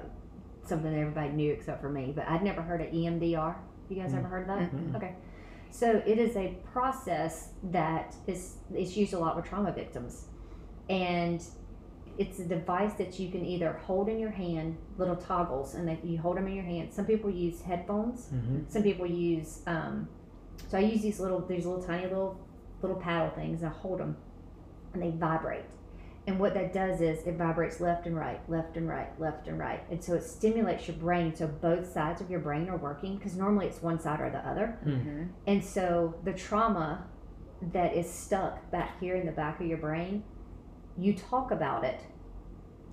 something 0.64 0.92
that 0.92 0.98
everybody 1.00 1.30
knew 1.30 1.52
except 1.52 1.80
for 1.80 1.88
me, 1.90 2.12
but 2.14 2.28
I'd 2.28 2.42
never 2.44 2.62
heard 2.62 2.80
of 2.80 2.88
EMDR. 2.88 3.54
You 3.88 3.96
guys 3.96 4.12
Mm. 4.12 4.18
ever 4.18 4.28
heard 4.28 4.42
of 4.42 4.48
that? 4.48 4.72
Mm-mm. 4.72 4.96
Okay. 4.96 5.14
So 5.70 6.02
it 6.06 6.18
is 6.18 6.36
a 6.36 6.56
process 6.72 7.34
that 7.64 8.14
is 8.26 8.56
it's 8.74 8.96
used 8.96 9.12
a 9.14 9.18
lot 9.18 9.36
with 9.36 9.44
trauma 9.46 9.72
victims, 9.72 10.26
and 10.88 11.42
it's 12.18 12.38
a 12.40 12.44
device 12.44 12.92
that 12.94 13.18
you 13.18 13.30
can 13.30 13.44
either 13.44 13.72
hold 13.86 14.08
in 14.08 14.18
your 14.18 14.30
hand, 14.30 14.76
little 14.98 15.16
toggles, 15.16 15.74
and 15.74 15.88
that 15.88 16.04
you 16.04 16.18
hold 16.18 16.36
them 16.36 16.46
in 16.46 16.54
your 16.54 16.64
hand. 16.64 16.92
Some 16.92 17.06
people 17.06 17.30
use 17.30 17.62
headphones. 17.62 18.26
mm-hmm. 18.26 18.58
Some 18.68 18.82
people 18.82 19.06
use. 19.06 19.62
Um, 19.66 20.08
so 20.68 20.76
I 20.78 20.82
use 20.82 21.00
these 21.02 21.18
little, 21.20 21.40
these 21.40 21.64
little 21.66 21.82
tiny 21.82 22.02
little, 22.04 22.38
little 22.82 22.98
paddle 22.98 23.30
things, 23.30 23.62
and 23.62 23.70
I 23.72 23.74
hold 23.74 23.98
them, 24.00 24.16
and 24.92 25.02
they 25.02 25.10
vibrate. 25.10 25.64
And 26.26 26.38
what 26.38 26.54
that 26.54 26.72
does 26.72 27.00
is 27.00 27.26
it 27.26 27.36
vibrates 27.36 27.80
left 27.80 28.06
and 28.06 28.16
right, 28.16 28.38
left 28.48 28.76
and 28.76 28.88
right, 28.88 29.08
left 29.20 29.48
and 29.48 29.58
right, 29.58 29.82
and 29.90 30.02
so 30.02 30.14
it 30.14 30.22
stimulates 30.22 30.86
your 30.86 30.96
brain. 30.96 31.34
So 31.34 31.48
both 31.48 31.90
sides 31.92 32.20
of 32.20 32.30
your 32.30 32.38
brain 32.38 32.68
are 32.68 32.76
working 32.76 33.16
because 33.16 33.36
normally 33.36 33.66
it's 33.66 33.82
one 33.82 33.98
side 33.98 34.20
or 34.20 34.30
the 34.30 34.38
other. 34.38 34.78
Mhm. 34.86 35.30
And 35.48 35.64
so 35.64 36.14
the 36.22 36.32
trauma 36.32 37.06
that 37.72 37.94
is 37.96 38.08
stuck 38.08 38.70
back 38.70 39.00
here 39.00 39.16
in 39.16 39.26
the 39.26 39.32
back 39.32 39.60
of 39.60 39.66
your 39.66 39.78
brain, 39.78 40.22
you 40.96 41.14
talk 41.14 41.50
about 41.50 41.82
it 41.84 42.00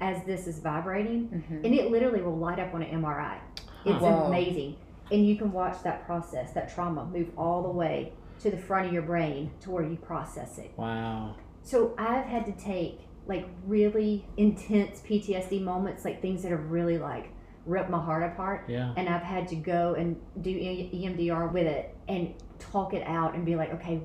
as 0.02 0.24
this 0.24 0.48
is 0.48 0.60
vibrating, 0.60 1.28
Mhm. 1.52 1.66
and 1.66 1.76
it 1.76 1.92
literally 1.92 2.22
will 2.24 2.36
light 2.38 2.58
up 2.58 2.74
on 2.74 2.82
an 2.82 2.90
MRI. 2.90 3.38
It's 3.86 4.02
Whoa. 4.02 4.24
amazing. 4.26 4.76
And 5.12 5.26
you 5.26 5.36
can 5.36 5.52
watch 5.52 5.84
that 5.84 6.06
process, 6.06 6.54
that 6.54 6.70
trauma 6.70 7.06
move 7.06 7.30
all 7.38 7.62
the 7.62 7.70
way 7.70 8.14
to 8.40 8.50
the 8.50 8.58
front 8.58 8.88
of 8.88 8.94
your 8.94 9.02
brain 9.04 9.52
to 9.62 9.70
where 9.72 9.84
you 9.84 9.98
process 9.98 10.58
it. 10.58 10.72
wow 10.78 11.36
So 11.62 11.94
I've 11.98 12.26
had 12.26 12.46
to 12.46 12.54
take 12.54 13.02
like 13.30 13.48
really 13.66 14.26
intense 14.38 15.02
PTSD 15.08 15.62
moments, 15.64 16.04
like 16.04 16.22
things 16.22 16.42
that 16.42 16.52
have 16.52 16.72
really 16.72 16.98
like 16.98 17.32
ripped 17.66 17.90
my 17.92 18.04
heart 18.04 18.24
apart. 18.24 18.66
yeah 18.68 18.92
And 18.98 19.08
I've 19.08 19.22
had 19.22 19.48
to 19.50 19.56
go 19.56 19.94
and 19.94 20.20
do 20.42 20.50
E- 20.50 20.90
EMDR 21.06 21.54
with 21.54 21.68
it 21.68 21.96
and 22.08 22.34
talk 22.58 22.94
it 22.96 23.04
out 23.08 23.36
and 23.36 23.46
be 23.46 23.56
like, 23.56 23.72
okay, 23.76 24.02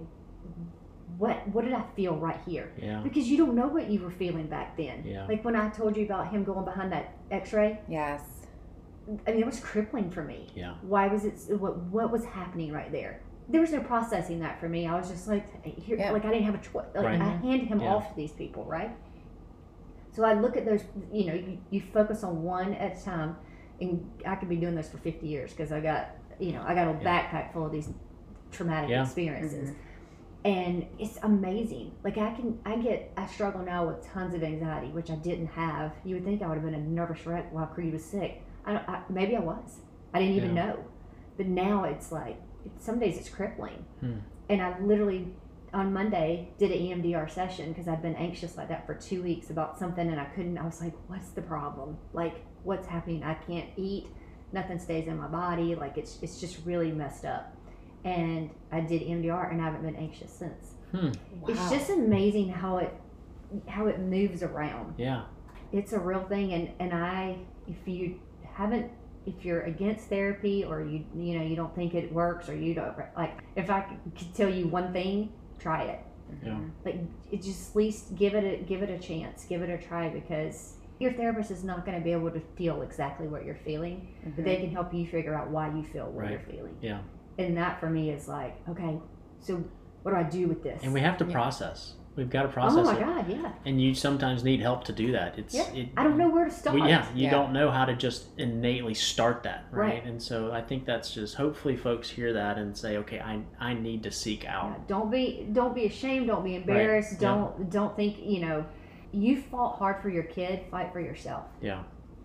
what 1.16 1.46
what 1.48 1.64
did 1.64 1.72
I 1.72 1.82
feel 1.96 2.16
right 2.16 2.40
here? 2.46 2.72
yeah 2.76 3.00
Because 3.02 3.28
you 3.28 3.36
don't 3.38 3.54
know 3.54 3.68
what 3.68 3.88
you 3.90 4.00
were 4.00 4.10
feeling 4.10 4.46
back 4.46 4.76
then. 4.76 5.02
Yeah. 5.06 5.26
Like 5.26 5.44
when 5.44 5.56
I 5.56 5.68
told 5.70 5.96
you 5.96 6.04
about 6.04 6.28
him 6.28 6.44
going 6.44 6.64
behind 6.64 6.92
that 6.92 7.14
X-ray, 7.30 7.80
Yes. 7.88 8.20
I 9.26 9.32
mean, 9.32 9.40
it 9.40 9.46
was 9.46 9.60
crippling 9.60 10.10
for 10.10 10.22
me. 10.24 10.48
Yeah. 10.54 10.74
Why 10.82 11.08
was 11.08 11.24
it? 11.24 11.34
What 11.58 11.76
What 11.96 12.10
was 12.10 12.24
happening 12.24 12.72
right 12.72 12.90
there? 12.92 13.20
There 13.48 13.60
was 13.60 13.70
no 13.72 13.80
processing 13.80 14.40
that 14.40 14.58
for 14.58 14.68
me. 14.68 14.86
I 14.86 14.96
was 14.98 15.08
just 15.10 15.28
like, 15.28 15.44
here, 15.86 15.98
Yeah. 15.98 16.10
like 16.12 16.24
I 16.24 16.30
didn't 16.32 16.44
have 16.46 16.54
a 16.54 16.64
choice. 16.72 16.86
Like 16.94 17.04
Right. 17.04 17.20
I 17.20 17.24
handed 17.46 17.68
him 17.68 17.80
Yeah. 17.80 17.94
off 17.94 18.08
to 18.10 18.16
these 18.16 18.32
people, 18.32 18.64
right? 18.64 18.92
So 20.14 20.24
I 20.24 20.34
look 20.34 20.56
at 20.56 20.64
those. 20.64 20.82
You 21.12 21.26
know, 21.26 21.34
you, 21.34 21.58
you 21.70 21.82
focus 21.92 22.22
on 22.22 22.42
one 22.42 22.72
at 22.74 22.96
a 22.96 23.04
time, 23.04 23.36
and 23.80 24.08
I 24.26 24.36
could 24.36 24.48
be 24.48 24.56
doing 24.56 24.74
this 24.76 24.88
for 24.88 24.98
fifty 24.98 25.26
years 25.26 25.50
because 25.50 25.72
I 25.72 25.80
got, 25.80 26.08
you 26.38 26.52
know, 26.52 26.64
I 26.66 26.74
got 26.74 26.88
a 26.88 26.92
Yeah. 27.02 27.04
backpack 27.28 27.52
full 27.52 27.66
of 27.66 27.72
these 27.72 27.90
traumatic 28.52 28.90
Yeah. 28.90 29.02
experiences. 29.02 29.72
And 30.44 30.86
it's 30.98 31.18
amazing. 31.22 31.92
Like 32.04 32.18
I 32.18 32.32
can, 32.34 32.58
I 32.66 32.76
get, 32.76 33.12
I 33.16 33.26
struggle 33.26 33.62
now 33.62 33.86
with 33.86 34.06
tons 34.06 34.34
of 34.34 34.42
anxiety, 34.42 34.88
which 34.88 35.10
I 35.10 35.14
didn't 35.14 35.46
have. 35.46 35.92
You 36.04 36.16
would 36.16 36.24
think 36.26 36.42
I 36.42 36.46
would 36.48 36.56
have 36.58 36.64
been 36.64 36.74
a 36.74 36.78
nervous 36.78 37.24
wreck 37.24 37.50
while 37.50 37.66
Creed 37.66 37.94
was 37.94 38.04
sick. 38.04 38.42
I, 38.66 38.74
don't, 38.74 38.86
I 38.88 39.02
maybe 39.08 39.36
I 39.36 39.40
was. 39.40 39.80
I 40.12 40.18
didn't 40.20 40.36
even 40.36 40.54
Yeah. 40.54 40.66
know. 40.66 40.84
But 41.38 41.46
now 41.46 41.84
it's 41.84 42.12
like 42.12 42.36
some 42.78 42.98
days 42.98 43.16
it's 43.16 43.30
crippling. 43.30 43.86
Hmm. 44.00 44.18
And 44.50 44.60
I 44.60 44.78
literally 44.80 45.28
on 45.74 45.92
Monday 45.92 46.48
did 46.58 46.70
an 46.70 46.78
EMDR 46.78 47.30
session 47.30 47.70
because 47.70 47.88
I'd 47.88 48.00
been 48.00 48.14
anxious 48.14 48.56
like 48.56 48.68
that 48.68 48.86
for 48.86 48.94
two 48.94 49.22
weeks 49.22 49.50
about 49.50 49.78
something 49.78 50.08
and 50.08 50.20
I 50.20 50.24
couldn't. 50.26 50.56
I 50.56 50.64
was 50.64 50.80
like, 50.80 50.94
what's 51.08 51.30
the 51.30 51.42
problem? 51.42 51.98
Like 52.12 52.44
what's 52.62 52.86
happening? 52.86 53.22
I 53.22 53.34
can't 53.34 53.68
eat. 53.76 54.06
Nothing 54.52 54.78
stays 54.78 55.08
in 55.08 55.18
my 55.18 55.26
body. 55.26 55.74
Like 55.74 55.98
it's 55.98 56.18
it's 56.22 56.40
just 56.40 56.58
really 56.64 56.92
messed 56.92 57.24
up. 57.24 57.56
And 58.04 58.50
I 58.70 58.80
did 58.80 59.02
EMDR 59.02 59.50
and 59.50 59.60
I 59.60 59.64
haven't 59.64 59.82
been 59.82 59.96
anxious 59.96 60.30
since. 60.30 60.74
Hmm. 60.92 61.10
It's 61.48 61.70
just 61.70 61.90
amazing 61.90 62.50
how 62.50 62.78
it 62.78 62.94
how 63.68 63.86
it 63.86 64.00
moves 64.00 64.42
around 64.42 64.94
yeah 64.96 65.22
it's 65.72 65.92
a 65.92 65.98
real 65.98 66.24
thing 66.24 66.52
and 66.52 66.70
and 66.80 66.92
i 66.92 67.36
if 67.68 67.76
you 67.86 68.20
haven't 68.52 68.90
if 69.26 69.44
you're 69.44 69.62
against 69.62 70.08
therapy 70.08 70.64
or 70.64 70.82
you 70.82 71.04
you 71.16 71.38
know 71.38 71.44
you 71.44 71.56
don't 71.56 71.74
think 71.74 71.94
it 71.94 72.12
works 72.12 72.48
or 72.48 72.54
you 72.54 72.74
don't 72.74 72.94
like 73.16 73.38
if 73.56 73.70
i 73.70 73.80
could 73.80 74.34
tell 74.34 74.48
you 74.48 74.66
one 74.68 74.92
thing 74.92 75.32
try 75.58 75.84
it 75.84 76.00
Yeah. 76.42 76.58
Like 76.84 76.96
it 77.30 77.42
just 77.42 77.70
at 77.70 77.76
least 77.76 78.14
give 78.16 78.34
it 78.34 78.44
a 78.44 78.64
give 78.64 78.82
it 78.82 78.90
a 78.90 78.98
chance, 78.98 79.44
give 79.44 79.62
it 79.62 79.70
a 79.70 79.78
try 79.78 80.08
because 80.08 80.74
your 80.98 81.12
therapist 81.12 81.50
is 81.50 81.64
not 81.64 81.84
going 81.84 81.98
to 81.98 82.04
be 82.04 82.12
able 82.12 82.30
to 82.30 82.40
feel 82.56 82.82
exactly 82.82 83.26
what 83.26 83.44
you're 83.44 83.56
feeling, 83.56 84.08
but 84.36 84.44
they 84.44 84.56
mhm. 84.56 84.60
can 84.60 84.70
help 84.70 84.94
you 84.94 85.06
figure 85.06 85.34
out 85.34 85.50
why 85.50 85.68
you 85.68 85.82
feel 85.82 86.06
what 86.06 86.22
Right. 86.22 86.30
you're 86.32 86.40
feeling. 86.40 86.76
Yeah. 86.80 87.00
And 87.38 87.56
that 87.56 87.80
for 87.80 87.90
me 87.90 88.10
is 88.10 88.28
like, 88.28 88.56
okay, 88.68 88.98
so 89.40 89.62
what 90.02 90.12
do 90.12 90.16
I 90.16 90.22
do 90.22 90.46
with 90.48 90.62
this? 90.62 90.82
And 90.84 90.92
we 90.94 91.00
have 91.00 91.16
to 91.18 91.24
Yeah. 91.24 91.32
process. 91.32 91.94
We've 92.16 92.30
got 92.30 92.42
to 92.42 92.48
oh 92.48 92.52
process 92.52 92.86
my 92.86 92.96
it. 92.96 93.00
god, 93.00 93.28
yeah. 93.28 93.52
And 93.66 93.80
you 93.82 93.92
sometimes 93.94 94.44
need 94.44 94.60
help 94.60 94.84
to 94.84 94.92
do 94.92 95.10
that. 95.12 95.36
It's 95.38 95.54
Yeah. 95.54 95.72
it, 95.72 95.88
I 95.96 96.04
don't 96.04 96.16
know 96.16 96.28
where 96.28 96.44
to 96.44 96.50
start. 96.50 96.78
Well, 96.78 96.88
yeah, 96.88 97.06
you 97.14 97.24
Yeah. 97.24 97.30
don't 97.32 97.52
know 97.52 97.70
how 97.72 97.84
to 97.84 97.94
just 97.96 98.26
innately 98.38 98.94
start 98.94 99.42
that, 99.42 99.64
right? 99.72 99.94
Right. 99.94 100.04
And 100.06 100.22
so 100.22 100.52
I 100.52 100.60
think 100.62 100.84
that's 100.84 101.12
just 101.12 101.34
hopefully 101.34 101.76
folks 101.76 102.08
hear 102.08 102.32
that 102.32 102.56
and 102.56 102.76
say, 102.76 102.98
okay, 102.98 103.18
I 103.18 103.40
I 103.58 103.74
need 103.74 104.04
to 104.04 104.12
seek 104.12 104.44
Yeah, 104.44 104.58
out. 104.60 104.86
don't 104.86 105.10
be 105.10 105.48
don't 105.52 105.74
be 105.74 105.86
ashamed 105.86 106.28
don't 106.28 106.44
be 106.44 106.54
embarrassed 106.54 107.20
Yeah. 107.20 107.28
don't 107.28 107.70
don't 107.70 107.96
think 107.96 108.16
you 108.24 108.40
know 108.40 108.64
you 109.10 109.40
fought 109.40 109.76
hard 109.78 110.00
for 110.00 110.08
your 110.08 110.24
kid 110.24 110.60
fight 110.70 110.92
for 110.92 111.00
yourself 111.00 111.44
Yeah, 111.60 111.82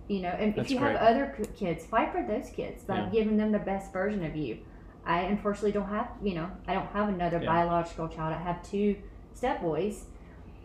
you 0.08 0.22
know 0.22 0.30
and 0.30 0.54
That's 0.56 0.68
if 0.68 0.72
you 0.72 0.80
great. 0.80 0.98
have 0.98 1.02
other 1.02 1.36
kids 1.56 1.86
fight 1.86 2.12
for 2.12 2.22
those 2.24 2.50
kids 2.52 2.84
by 2.84 2.98
Yeah. 2.98 3.10
giving 3.12 3.38
them 3.38 3.52
the 3.52 3.60
best 3.60 3.92
version 3.94 4.24
of 4.26 4.36
you 4.36 4.58
i 5.06 5.20
unfortunately 5.22 5.72
don't 5.72 5.88
have 5.90 6.10
you 6.24 6.34
know 6.36 6.50
i 6.68 6.74
don't 6.74 6.88
have 6.88 7.10
another 7.10 7.40
Yeah. 7.42 7.46
biological 7.48 8.08
child 8.08 8.34
i 8.34 8.38
have 8.42 8.62
two 8.64 8.96
step 9.40 9.62
boys 9.62 10.04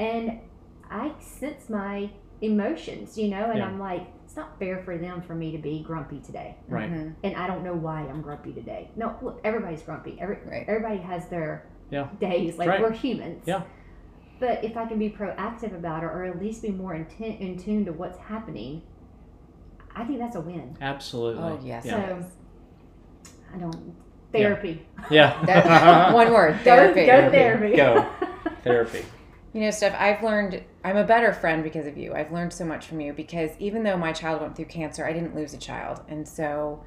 and 0.00 0.40
i 0.90 1.12
sense 1.20 1.68
my 1.70 2.10
emotions 2.40 3.16
you 3.16 3.28
know 3.28 3.44
and 3.50 3.58
Yeah. 3.58 3.66
i'm 3.66 3.78
like 3.78 4.02
it's 4.24 4.34
not 4.34 4.58
fair 4.58 4.82
for 4.82 4.98
them 4.98 5.22
for 5.22 5.34
me 5.36 5.52
to 5.52 5.58
be 5.58 5.80
grumpy 5.84 6.18
today 6.18 6.56
right. 6.68 6.90
Mhm. 6.92 7.14
and 7.22 7.36
i 7.36 7.46
don't 7.46 7.62
know 7.62 7.72
why 7.74 8.00
i'm 8.10 8.20
grumpy 8.20 8.52
today 8.52 8.90
no 8.96 9.16
look 9.22 9.40
everybody's 9.44 9.82
grumpy 9.82 10.18
Every, 10.20 10.38
Right. 10.44 10.64
everybody 10.66 10.98
has 10.98 11.28
their 11.28 11.66
Yeah. 11.90 12.08
days 12.18 12.58
like 12.58 12.68
Right. 12.68 12.80
we're 12.82 12.90
humans 12.90 13.44
Yeah. 13.46 13.62
but 14.40 14.64
if 14.64 14.76
i 14.76 14.84
can 14.86 14.98
be 14.98 15.08
proactive 15.08 15.72
about 15.72 16.02
it 16.02 16.06
or 16.06 16.24
at 16.24 16.40
least 16.42 16.62
be 16.62 16.70
more 16.72 16.94
in, 16.94 17.06
in 17.20 17.56
tune 17.56 17.84
to 17.84 17.92
what's 17.92 18.18
happening 18.18 18.82
i 19.94 20.02
think 20.04 20.18
that's 20.18 20.34
a 20.34 20.40
win 20.40 20.76
Absolutely. 20.80 21.42
Oh 21.44 21.60
yes. 21.62 21.84
Yeah. 21.86 22.08
So- 22.08 22.24
i 23.54 23.58
don't 23.58 23.94
therapy 24.32 24.84
Yeah. 25.10 25.40
That- 25.46 26.12
one 26.12 26.32
word. 26.32 26.56
Therapy. 26.64 27.06
go, 27.06 27.20
go 27.22 27.30
therapy 27.30 27.76
Go. 27.76 28.04
Therapy. 28.64 29.04
You 29.52 29.60
know, 29.60 29.70
Steph, 29.70 29.94
I've 30.00 30.22
learned 30.22 30.64
I'm 30.82 30.96
a 30.96 31.04
better 31.04 31.32
friend 31.32 31.62
because 31.62 31.86
of 31.86 31.96
you. 31.96 32.12
I've 32.12 32.32
learned 32.32 32.52
so 32.52 32.64
much 32.64 32.86
from 32.86 33.00
you 33.00 33.12
because 33.12 33.52
even 33.60 33.84
though 33.84 33.96
my 33.96 34.12
child 34.12 34.40
went 34.40 34.56
through 34.56 34.64
cancer, 34.64 35.06
I 35.06 35.12
didn't 35.12 35.36
lose 35.36 35.54
a 35.54 35.58
child. 35.58 36.00
And 36.08 36.26
so, 36.26 36.82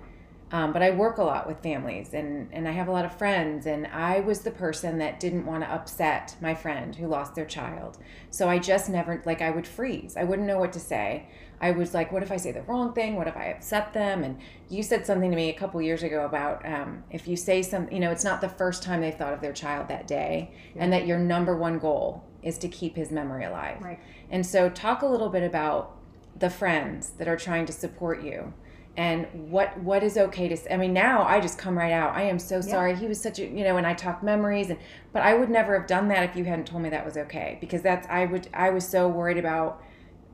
um, 0.52 0.72
but 0.72 0.82
I 0.82 0.92
work 0.92 1.18
a 1.18 1.24
lot 1.24 1.46
with 1.46 1.62
families 1.62 2.14
and, 2.14 2.50
and 2.54 2.68
I 2.68 2.72
have 2.72 2.88
a 2.88 2.92
lot 2.92 3.04
of 3.04 3.18
friends. 3.18 3.66
And 3.66 3.86
I 3.88 4.22
was 4.22 4.42
the 4.42 4.52
person 4.52 4.98
that 5.00 5.20
didn't 5.20 5.46
want 5.46 5.64
to 5.64 5.70
upset 5.70 6.38
my 6.42 6.56
friend 6.56 6.96
who 6.96 7.08
lost 7.08 7.36
their 7.36 7.46
child. 7.46 7.98
So 8.30 8.48
I 8.48 8.58
just 8.58 8.90
never, 8.90 9.22
like, 9.26 9.42
I 9.42 9.50
would 9.50 9.68
freeze. 9.68 10.16
I 10.16 10.24
wouldn't 10.24 10.48
know 10.48 10.58
what 10.58 10.72
to 10.74 10.80
say. 10.80 11.28
I 11.60 11.72
was 11.72 11.94
like, 11.94 12.12
what 12.12 12.24
if 12.24 12.32
I 12.32 12.38
say 12.38 12.52
the 12.52 12.62
wrong 12.62 12.94
thing? 12.94 13.16
What 13.16 13.28
if 13.28 13.36
I 13.36 13.48
upset 13.48 13.94
them? 13.94 14.24
And 14.24 14.40
you 14.70 14.84
said 14.84 15.06
something 15.06 15.32
to 15.32 15.36
me 15.36 15.50
a 15.50 15.54
couple 15.54 15.82
years 15.82 16.04
ago 16.04 16.24
about 16.24 16.66
um, 16.66 17.04
if 17.12 17.28
you 17.28 17.36
say 17.36 17.62
something, 17.62 17.94
you 17.94 18.00
know, 18.00 18.12
it's 18.12 18.24
not 18.24 18.40
the 18.40 18.50
first 18.50 18.84
time 18.84 19.02
they 19.02 19.12
thought 19.12 19.34
of 19.34 19.42
their 19.42 19.54
child 19.54 19.90
that 19.90 20.08
day, 20.08 20.54
and 20.76 20.94
that 20.94 21.08
your 21.08 21.18
number 21.18 21.58
one 21.58 21.80
goal 21.80 22.24
is 22.44 22.58
to 22.60 22.68
keep 22.68 22.96
his 22.96 23.12
memory 23.12 23.44
alive. 23.44 23.82
Right. 23.82 24.00
And 24.30 24.46
so, 24.46 24.70
talk 24.70 25.02
a 25.02 25.08
little 25.08 25.30
bit 25.30 25.44
about 25.44 25.98
the 26.38 26.50
friends 26.52 27.10
that 27.18 27.28
are 27.28 27.38
trying 27.38 27.66
to 27.66 27.74
support 27.74 28.22
you. 28.22 28.54
And 28.98 29.28
what 29.52 29.80
what 29.82 30.02
is 30.04 30.18
okay 30.18 30.48
to 30.50 30.58
say? 30.58 30.72
I 30.74 30.78
mean, 30.78 30.92
now 30.92 31.22
I 31.22 31.40
just 31.40 31.58
come 31.60 31.78
right 31.78 31.92
out. 31.92 32.16
I 32.16 32.24
am 32.24 32.40
so 32.40 32.62
sorry. 32.62 32.96
He 32.96 33.06
was 33.08 33.22
such 33.22 33.38
a 33.38 33.46
you 33.46 33.64
know, 33.64 33.78
and 33.78 33.86
I 33.86 33.94
talk 33.94 34.24
memories, 34.24 34.72
and 34.72 34.80
but 35.14 35.22
I 35.22 35.36
would 35.36 35.50
never 35.52 35.78
have 35.78 35.88
done 35.88 36.08
that 36.08 36.24
if 36.28 36.36
you 36.36 36.44
hadn't 36.46 36.66
told 36.66 36.82
me 36.82 36.90
that 36.90 37.06
was 37.06 37.16
okay 37.16 37.60
because 37.62 37.84
that's 37.84 38.08
I 38.10 38.26
would 38.26 38.48
I 38.56 38.72
was 38.72 38.88
so 38.88 39.08
worried 39.08 39.38
about 39.38 39.84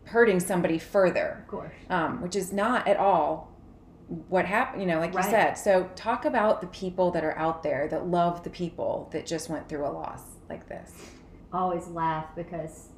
hurting 0.05 0.39
somebody 0.39 0.77
further 0.77 1.39
of 1.43 1.47
course 1.47 1.73
um, 1.89 2.21
which 2.21 2.35
is 2.35 2.51
not 2.51 2.85
at 2.89 2.97
all 2.97 3.51
what 4.27 4.45
happened 4.45 4.81
you 4.81 4.87
know 4.87 4.99
like 4.99 5.13
Right. 5.13 5.23
you 5.23 5.31
said 5.31 5.53
so 5.53 5.89
talk 5.95 6.25
about 6.25 6.59
the 6.59 6.67
people 6.67 7.09
that 7.11 7.23
are 7.23 7.37
out 7.37 7.63
there 7.63 7.87
that 7.87 8.05
love 8.07 8.43
the 8.43 8.49
people 8.49 9.09
that 9.13 9.25
just 9.25 9.49
went 9.49 9.69
through 9.69 9.85
a 9.85 9.89
loss 9.89 10.21
like 10.49 10.67
this 10.67 10.91
I 11.53 11.57
always 11.59 11.87
laugh 11.87 12.27
because 12.35 12.89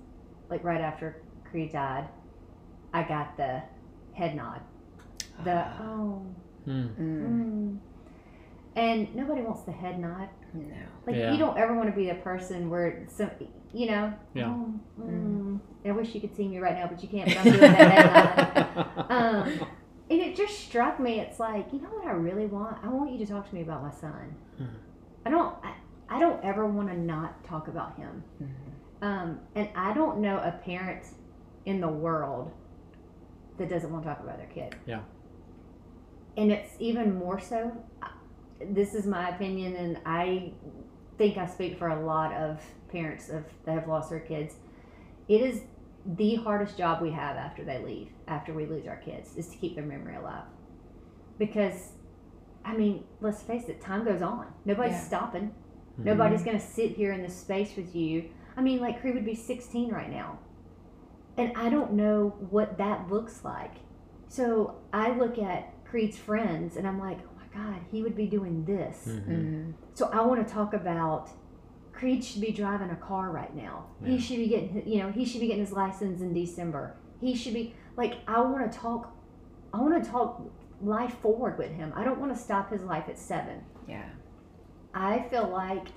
like 0.49 0.63
right 0.63 0.81
after 0.81 1.21
creed 1.49 1.71
died 1.71 2.07
i 2.91 3.03
got 3.03 3.37
the 3.37 3.61
head 4.13 4.35
nod 4.35 4.61
the 5.43 5.65
oh 5.81 6.25
Hmm. 6.65 6.71
Mm, 6.71 6.97
mm. 6.99 7.77
and 8.75 9.15
nobody 9.15 9.41
wants 9.41 9.61
the 9.63 9.71
head 9.71 9.99
nod 9.99 10.29
no 10.55 10.75
Like 11.05 11.15
Yeah. 11.15 11.31
you 11.31 11.37
don't 11.37 11.57
ever 11.57 11.75
want 11.75 11.89
to 11.89 11.95
be 11.95 12.07
the 12.07 12.15
person 12.15 12.69
where 12.69 13.05
some, 13.07 13.29
you 13.73 13.87
know. 13.87 14.13
Yeah. 14.33 14.49
Oh, 14.49 14.73
mm. 14.99 15.59
I 15.85 15.91
wish 15.91 16.15
you 16.15 16.21
could 16.21 16.35
see 16.35 16.47
me 16.47 16.59
right 16.59 16.73
now, 16.73 16.87
but 16.87 17.03
you 17.03 17.09
can't. 17.09 17.27
But 17.27 17.37
I'm 17.37 17.43
doing 17.43 17.59
that. 17.59 17.91
head 17.91 18.75
nod. 18.75 19.05
um, 19.09 19.67
and 20.09 20.19
it 20.21 20.35
just 20.35 20.59
struck 20.59 20.99
me. 20.99 21.19
It's 21.19 21.39
like 21.39 21.71
you 21.73 21.81
know 21.81 21.89
what 21.89 22.05
I 22.07 22.11
really 22.11 22.45
want. 22.45 22.77
I 22.83 22.87
want 22.87 23.11
you 23.11 23.17
to 23.19 23.25
talk 23.25 23.47
to 23.49 23.55
me 23.55 23.61
about 23.61 23.83
my 23.83 23.91
son. 23.91 24.35
Mhm. 24.59 24.67
I 25.25 25.29
don't. 25.29 25.55
I, 25.63 25.73
I 26.07 26.19
don't 26.19 26.43
ever 26.43 26.65
want 26.67 26.89
to 26.89 26.97
not 26.97 27.43
talk 27.43 27.67
about 27.67 27.95
him. 27.97 28.23
Um, 29.01 29.39
and 29.55 29.67
I 29.75 29.93
don't 29.93 30.19
know 30.19 30.37
a 30.37 30.51
parent 30.51 31.03
in 31.65 31.81
the 31.81 31.87
world 31.87 32.51
that 33.57 33.69
doesn't 33.69 33.91
want 33.91 34.03
to 34.03 34.09
talk 34.09 34.19
about 34.21 34.37
their 34.37 34.47
kid. 34.47 34.75
Yeah. 34.85 35.01
And 36.37 36.51
it's 36.51 36.75
even 36.79 37.15
more 37.15 37.39
so. 37.39 37.71
This 38.59 38.93
is 38.93 39.05
my 39.05 39.29
opinion, 39.29 39.75
and 39.75 39.99
I 40.05 40.53
think 41.17 41.37
I 41.37 41.45
speak 41.45 41.77
for 41.77 41.89
a 41.89 42.05
lot 42.05 42.33
of 42.33 42.61
parents 42.89 43.29
of 43.29 43.45
that 43.65 43.73
have 43.73 43.87
lost 43.87 44.09
their 44.09 44.19
kids. 44.19 44.55
It 45.27 45.41
is 45.41 45.61
the 46.05 46.35
hardest 46.35 46.77
job 46.77 47.01
we 47.01 47.11
have 47.11 47.35
after 47.35 47.63
they 47.63 47.79
leave, 47.83 48.09
after 48.27 48.53
we 48.53 48.65
lose 48.65 48.85
our 48.87 48.97
kids, 48.97 49.35
is 49.35 49.47
to 49.49 49.57
keep 49.57 49.75
their 49.75 49.85
memory 49.85 50.15
alive. 50.15 50.43
Because, 51.37 51.93
I 52.63 52.75
mean, 52.75 53.03
let's 53.21 53.41
face 53.41 53.67
it, 53.69 53.81
time 53.81 54.05
goes 54.05 54.21
on. 54.21 54.47
Nobody's 54.65 54.93
Yeah. 54.93 54.99
stopping. 54.99 55.53
Mhm. 55.99 56.05
Nobody's 56.05 56.43
going 56.43 56.57
to 56.57 56.63
sit 56.65 56.91
here 56.91 57.11
in 57.11 57.21
this 57.21 57.35
space 57.35 57.75
with 57.75 57.95
you. 57.95 58.29
I 58.55 58.61
mean, 58.61 58.79
like 58.79 59.01
Creed 59.01 59.15
would 59.15 59.25
be 59.25 59.35
16 59.35 59.91
right 59.91 60.09
now. 60.09 60.39
And 61.37 61.51
I 61.57 61.69
don't 61.69 61.93
know 61.93 62.35
what 62.49 62.77
that 62.77 63.09
looks 63.09 63.43
like. 63.43 63.73
So 64.27 64.75
I 64.93 65.11
look 65.11 65.37
at 65.37 65.73
Creed's 65.95 66.17
friends 66.17 66.75
and 66.75 66.85
I'm 66.85 66.99
like, 66.99 67.19
oh 67.21 67.31
my 67.39 67.63
God, 67.63 67.79
he 67.89 68.03
would 68.03 68.17
be 68.17 68.25
doing 68.27 68.65
this. 68.65 69.07
Mhm. 69.07 69.29
Mhm. 69.29 69.73
So 69.93 70.09
I 70.11 70.19
want 70.25 70.45
to 70.45 70.53
talk 70.53 70.73
about 70.73 71.29
Creed 71.93 72.21
should 72.21 72.41
be 72.41 72.51
driving 72.51 72.89
a 72.89 72.97
car 72.97 73.31
right 73.31 73.55
now. 73.55 73.85
Yeah. 74.01 74.09
He 74.09 74.19
should 74.19 74.35
be 74.39 74.47
getting, 74.49 74.85
you 74.85 74.97
know, 75.01 75.09
he 75.09 75.23
should 75.23 75.39
be 75.39 75.47
getting 75.47 75.61
his 75.63 75.71
license 75.71 76.21
in 76.21 76.33
December. 76.33 76.97
He 77.21 77.33
should 77.33 77.53
be 77.53 77.73
like, 77.95 78.15
I 78.27 78.41
want 78.41 78.69
to 78.69 78.77
talk, 78.77 79.15
I 79.73 79.77
want 79.79 80.03
to 80.03 80.09
talk 80.09 80.41
life 80.81 81.13
forward 81.19 81.57
with 81.57 81.71
him. 81.71 81.93
I 81.95 82.03
don't 82.03 82.19
want 82.19 82.35
to 82.35 82.37
stop 82.37 82.71
his 82.73 82.81
life 82.83 83.05
at 83.07 83.17
seven. 83.17 83.61
yeah 83.87 84.09
I 84.93 85.19
feel 85.29 85.47
like, 85.47 85.87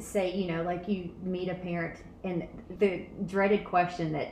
say, 0.00 0.34
you 0.34 0.48
know, 0.50 0.62
like 0.64 0.88
you 0.88 1.10
meet 1.22 1.48
a 1.48 1.54
parent, 1.54 2.02
and 2.24 2.48
the 2.80 3.06
dreaded 3.26 3.64
question 3.64 4.10
that 4.12 4.28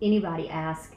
anybody 0.00 0.48
asks 0.48 0.94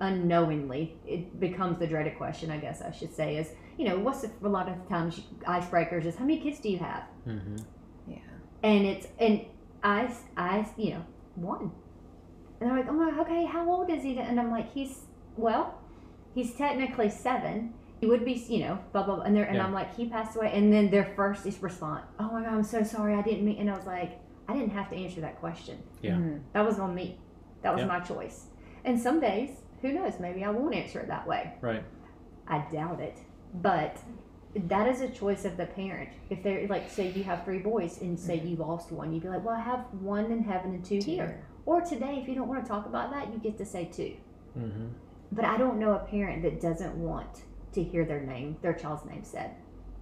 unknowingly, 0.00 0.96
it 1.06 1.38
becomes 1.40 1.78
the 1.78 1.86
dreaded 1.86 2.16
question, 2.16 2.50
I 2.50 2.58
guess 2.58 2.82
I 2.82 2.90
should 2.92 3.12
say, 3.14 3.36
is, 3.36 3.50
you 3.76 3.84
know, 3.88 3.98
what's 3.98 4.22
the, 4.22 4.30
a 4.42 4.48
lot 4.48 4.68
of 4.68 4.88
times 4.88 5.20
icebreakers 5.46 6.04
is, 6.04 6.16
how 6.16 6.24
many 6.24 6.40
kids 6.40 6.60
do 6.60 6.68
you 6.70 6.78
have? 6.78 7.04
Mhm. 7.26 7.62
yeah 8.06 8.16
And 8.62 8.86
it's, 8.86 9.06
and 9.18 9.42
I, 9.82 10.12
I, 10.36 10.66
you 10.76 10.90
know, 10.94 11.04
one. 11.36 11.70
And 12.60 12.70
they're 12.70 12.76
like, 12.76 12.88
oh 12.88 12.92
my, 12.92 13.20
okay, 13.20 13.44
how 13.44 13.70
old 13.70 13.90
is 13.90 14.02
he? 14.02 14.18
And 14.18 14.38
I'm 14.40 14.50
like, 14.50 14.72
he's, 14.72 15.06
well, 15.36 15.78
he's 16.34 16.54
technically 16.54 17.08
seven. 17.10 17.74
He 18.00 18.06
would 18.06 18.24
be, 18.24 18.32
you 18.48 18.60
know, 18.60 18.78
blah 18.92 19.04
blah. 19.04 19.16
blah. 19.16 19.24
And 19.24 19.34
they're, 19.36 19.44
and 19.44 19.56
Yeah. 19.56 19.64
I'm 19.66 19.72
like, 19.72 19.94
he 19.96 20.08
passed 20.08 20.36
away. 20.36 20.50
And 20.52 20.72
then 20.72 20.90
their 20.90 21.04
first 21.16 21.46
is 21.46 21.60
response, 21.62 22.04
oh 22.18 22.30
my 22.32 22.42
god, 22.42 22.52
I'm 22.54 22.62
so 22.64 22.82
sorry, 22.82 23.14
I 23.14 23.22
didn't 23.22 23.44
mean. 23.44 23.58
And 23.58 23.70
I 23.70 23.76
was 23.76 23.86
like, 23.86 24.18
I 24.48 24.54
didn't 24.54 24.70
have 24.70 24.88
to 24.90 24.96
answer 24.96 25.20
that 25.20 25.38
question. 25.40 25.78
Yeah. 26.02 26.12
Mhm. 26.14 26.40
That 26.52 26.64
was 26.66 26.78
on 26.80 26.94
me. 26.94 27.18
That 27.62 27.72
was 27.74 27.82
Yeah. 27.82 27.86
my 27.88 28.00
choice. 28.00 28.46
And 28.84 28.98
some 29.00 29.20
days, 29.20 29.50
who 29.82 29.92
knows? 29.92 30.14
Maybe 30.20 30.44
I 30.44 30.50
won't 30.50 30.74
answer 30.74 31.00
it 31.00 31.08
that 31.08 31.26
way. 31.26 31.54
Right. 31.60 31.84
I 32.46 32.64
doubt 32.70 33.00
it. 33.00 33.18
But 33.54 33.98
that 34.54 34.88
is 34.88 35.00
a 35.00 35.08
choice 35.08 35.44
of 35.44 35.56
the 35.56 35.66
parent. 35.66 36.10
If 36.30 36.42
they're 36.42 36.66
like, 36.68 36.90
say 36.90 37.10
you 37.12 37.24
have 37.24 37.44
three 37.44 37.58
boys 37.58 38.00
and 38.00 38.18
say 38.18 38.40
you 38.40 38.56
lost 38.56 38.90
one, 38.90 39.12
you'd 39.12 39.22
be 39.22 39.28
like, 39.28 39.44
well, 39.44 39.54
I 39.54 39.60
have 39.60 39.86
one 40.00 40.32
in 40.32 40.42
heaven 40.42 40.72
and 40.72 40.84
two 40.84 41.00
here. 41.04 41.44
Or 41.66 41.80
today, 41.82 42.18
if 42.20 42.28
you 42.28 42.34
don't 42.34 42.48
want 42.48 42.64
to 42.64 42.68
talk 42.68 42.86
about 42.86 43.10
that, 43.12 43.32
you 43.32 43.38
get 43.38 43.58
to 43.58 43.64
say 43.64 43.84
two. 43.84 44.16
Mm-hmm. 44.58 44.86
But 45.32 45.44
I 45.44 45.58
don't 45.58 45.78
know 45.78 45.92
a 45.92 45.98
parent 45.98 46.42
that 46.42 46.60
doesn't 46.60 46.94
want 46.94 47.42
to 47.72 47.84
hear 47.84 48.04
their 48.04 48.20
name, 48.20 48.56
their 48.62 48.72
child's 48.72 49.04
name 49.04 49.22
said. 49.22 49.50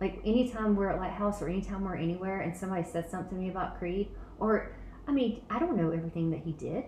Like 0.01 0.21
anytime 0.25 0.77
we're 0.77 0.91
at 0.91 0.99
Lighthouse 1.01 1.43
or 1.43 1.49
anytime 1.49 1.83
we're 1.83 1.97
anywhere 1.97 2.43
and 2.43 2.57
somebody 2.57 2.85
says 2.85 3.11
something 3.11 3.37
to 3.37 3.43
me 3.43 3.51
about 3.51 3.79
Creed, 3.79 4.11
or 4.39 4.77
I 5.09 5.12
mean, 5.12 5.43
I 5.51 5.59
don't 5.59 5.77
know 5.77 5.91
everything 5.91 6.31
that 6.31 6.41
he 6.41 6.53
did. 6.53 6.85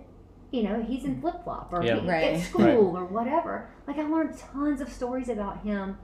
You 0.51 0.63
know, 0.63 0.83
he's 0.83 1.05
in 1.05 1.21
flip 1.21 1.45
flop 1.45 1.73
or 1.73 1.83
Yeah. 1.83 2.01
he- 2.01 2.09
Right. 2.09 2.35
at 2.35 2.41
school 2.41 2.97
or 2.97 3.05
whatever. 3.05 3.69
Like 3.87 3.99
I 3.99 4.03
learned 4.03 4.37
tons 4.39 4.81
of 4.81 4.89
stories 4.91 5.29
about 5.29 5.59
him 5.61 5.99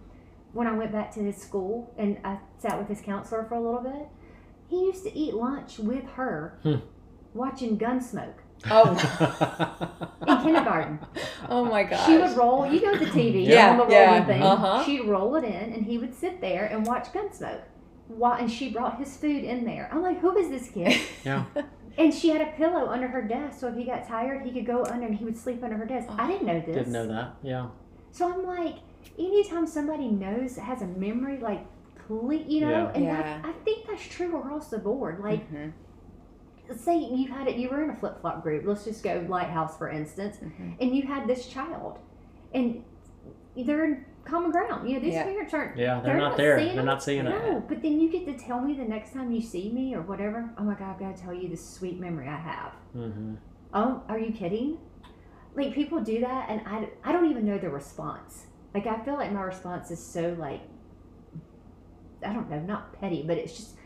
when 0.52 0.66
I 0.66 0.72
went 0.72 0.92
back 0.92 1.10
to 1.14 1.20
his 1.20 1.36
school 1.36 1.92
and 1.96 2.18
I 2.24 2.38
sat 2.58 2.78
with 2.78 2.88
his 2.88 3.00
counselor 3.00 3.44
for 3.44 3.54
a 3.54 3.60
little 3.60 3.80
bit. 3.80 4.08
He 4.68 4.84
used 4.86 5.02
to 5.04 5.16
eat 5.16 5.34
lunch 5.34 5.78
with 5.78 6.04
her, 6.16 6.58
Hmm. 6.62 6.74
watching 7.34 7.78
Gunsmoke 7.78 8.34
Oh, 8.70 8.90
in 10.26 10.36
kindergarten. 10.42 10.98
oh 11.48 11.64
my 11.64 11.82
gosh. 11.84 12.06
She 12.06 12.16
would 12.18 12.36
roll, 12.36 12.66
you 12.66 12.80
know, 12.82 12.96
the 12.98 13.06
TV 13.06 13.44
Yeah, 13.46 13.70
on 13.72 13.76
the 13.78 13.82
rolling 13.84 13.92
yeah, 13.98 14.24
thing. 14.24 14.42
uh-huh. 14.42 14.84
She'd 14.84 15.02
roll 15.06 15.36
it 15.36 15.44
in, 15.44 15.72
and 15.72 15.84
he 15.84 15.98
would 15.98 16.14
sit 16.14 16.40
there 16.40 16.64
and 16.66 16.86
watch 16.86 17.12
Gunsmoke. 17.12 17.60
Why? 18.08 18.38
And 18.38 18.50
she 18.50 18.70
brought 18.70 18.98
his 18.98 19.16
food 19.16 19.44
in 19.44 19.64
there. 19.64 19.88
I'm 19.92 20.02
like, 20.02 20.20
who 20.20 20.36
is 20.36 20.48
this 20.50 20.70
kid? 20.70 21.00
yeah. 21.24 21.44
And 21.96 22.12
she 22.12 22.30
had 22.30 22.40
a 22.40 22.50
pillow 22.56 22.88
under 22.88 23.06
her 23.06 23.22
desk, 23.22 23.60
so 23.60 23.68
if 23.68 23.76
he 23.76 23.84
got 23.84 24.08
tired, 24.08 24.44
he 24.44 24.50
could 24.50 24.66
go 24.66 24.84
under 24.84 25.06
and 25.06 25.14
he 25.14 25.24
would 25.24 25.36
sleep 25.36 25.62
under 25.62 25.76
her 25.76 25.86
desk. 25.86 26.08
I 26.18 26.26
didn't 26.26 26.44
know 26.44 26.58
this. 26.58 26.74
Didn't 26.74 26.92
know 26.92 27.06
that. 27.06 27.36
Yeah. 27.40 27.68
So 28.10 28.32
I'm 28.32 28.44
like, 28.44 28.78
anytime 29.16 29.64
somebody 29.64 30.08
knows 30.08 30.56
has 30.56 30.82
a 30.82 30.86
memory, 30.86 31.38
like, 31.38 31.64
please, 32.08 32.46
you 32.48 32.62
know, 32.62 32.68
Yeah. 32.70 32.92
and 32.96 33.04
Yeah. 33.04 33.40
I, 33.44 33.50
I 33.50 33.52
think 33.64 33.86
that's 33.86 34.02
true 34.08 34.36
across 34.40 34.70
the 34.70 34.78
board. 34.78 35.20
Like, 35.22 35.48
Mhm, 35.52 35.72
say 36.76 36.98
you 36.98 37.28
had 37.28 37.46
it, 37.46 37.56
you 37.58 37.68
were 37.68 37.84
in 37.84 37.90
a 37.90 37.94
flip 37.96 38.20
flop 38.20 38.42
group. 38.42 38.64
Let's 38.66 38.84
just 38.84 39.04
go 39.04 39.24
Lighthouse 39.28 39.76
for 39.78 39.88
instance, 39.88 40.38
mhm. 40.38 40.74
and 40.80 40.96
you 40.96 41.02
had 41.02 41.28
this 41.28 41.46
child, 41.46 42.00
and 42.52 42.82
they're 43.56 43.84
in 43.84 44.04
common 44.24 44.50
ground. 44.50 44.88
You 44.88 44.94
know, 44.96 45.00
these 45.00 45.14
Yeah. 45.14 45.24
parents 45.24 45.52
aren't. 45.54 45.76
Yeah. 45.76 45.94
They're, 45.96 46.02
They're 46.04 46.16
not, 46.16 46.28
not 46.30 46.36
there. 46.36 46.58
seeing 46.58 46.74
They're 46.74 46.82
it? 46.82 46.86
not 46.86 47.02
seeing 47.02 47.26
it. 47.26 47.30
No, 47.30 47.64
but 47.68 47.82
then 47.82 48.00
you 48.00 48.10
get 48.10 48.26
to 48.26 48.32
tell 48.38 48.60
me 48.60 48.74
the 48.74 48.84
next 48.84 49.12
time 49.12 49.30
you 49.32 49.40
see 49.42 49.70
me 49.70 49.94
or 49.94 50.02
whatever. 50.02 50.50
Oh 50.58 50.62
my 50.64 50.74
God, 50.74 50.92
I've 50.94 50.98
got 50.98 51.16
to 51.16 51.22
tell 51.22 51.34
you 51.34 51.48
this 51.48 51.66
sweet 51.68 51.98
memory 52.00 52.28
I 52.28 52.36
have. 52.36 52.72
hmm 52.92 53.34
Oh, 53.72 54.02
are 54.08 54.18
you 54.18 54.32
kidding? 54.32 54.78
Like 55.56 55.74
people 55.74 56.00
do 56.00 56.20
that, 56.20 56.48
and 56.48 56.60
I, 56.66 56.88
I 57.04 57.12
don't 57.12 57.28
even 57.30 57.44
know 57.46 57.58
the 57.58 57.70
response. 57.70 58.46
Like 58.72 58.86
I 58.86 59.04
feel 59.04 59.14
like 59.14 59.32
my 59.32 59.42
response 59.42 59.90
is 59.90 60.04
so 60.04 60.34
like 60.38 60.60
I 62.26 62.32
don't 62.32 62.48
know, 62.50 62.60
not 62.60 62.98
petty, 63.00 63.22
but 63.26 63.36
it's 63.38 63.54
just 63.56 63.76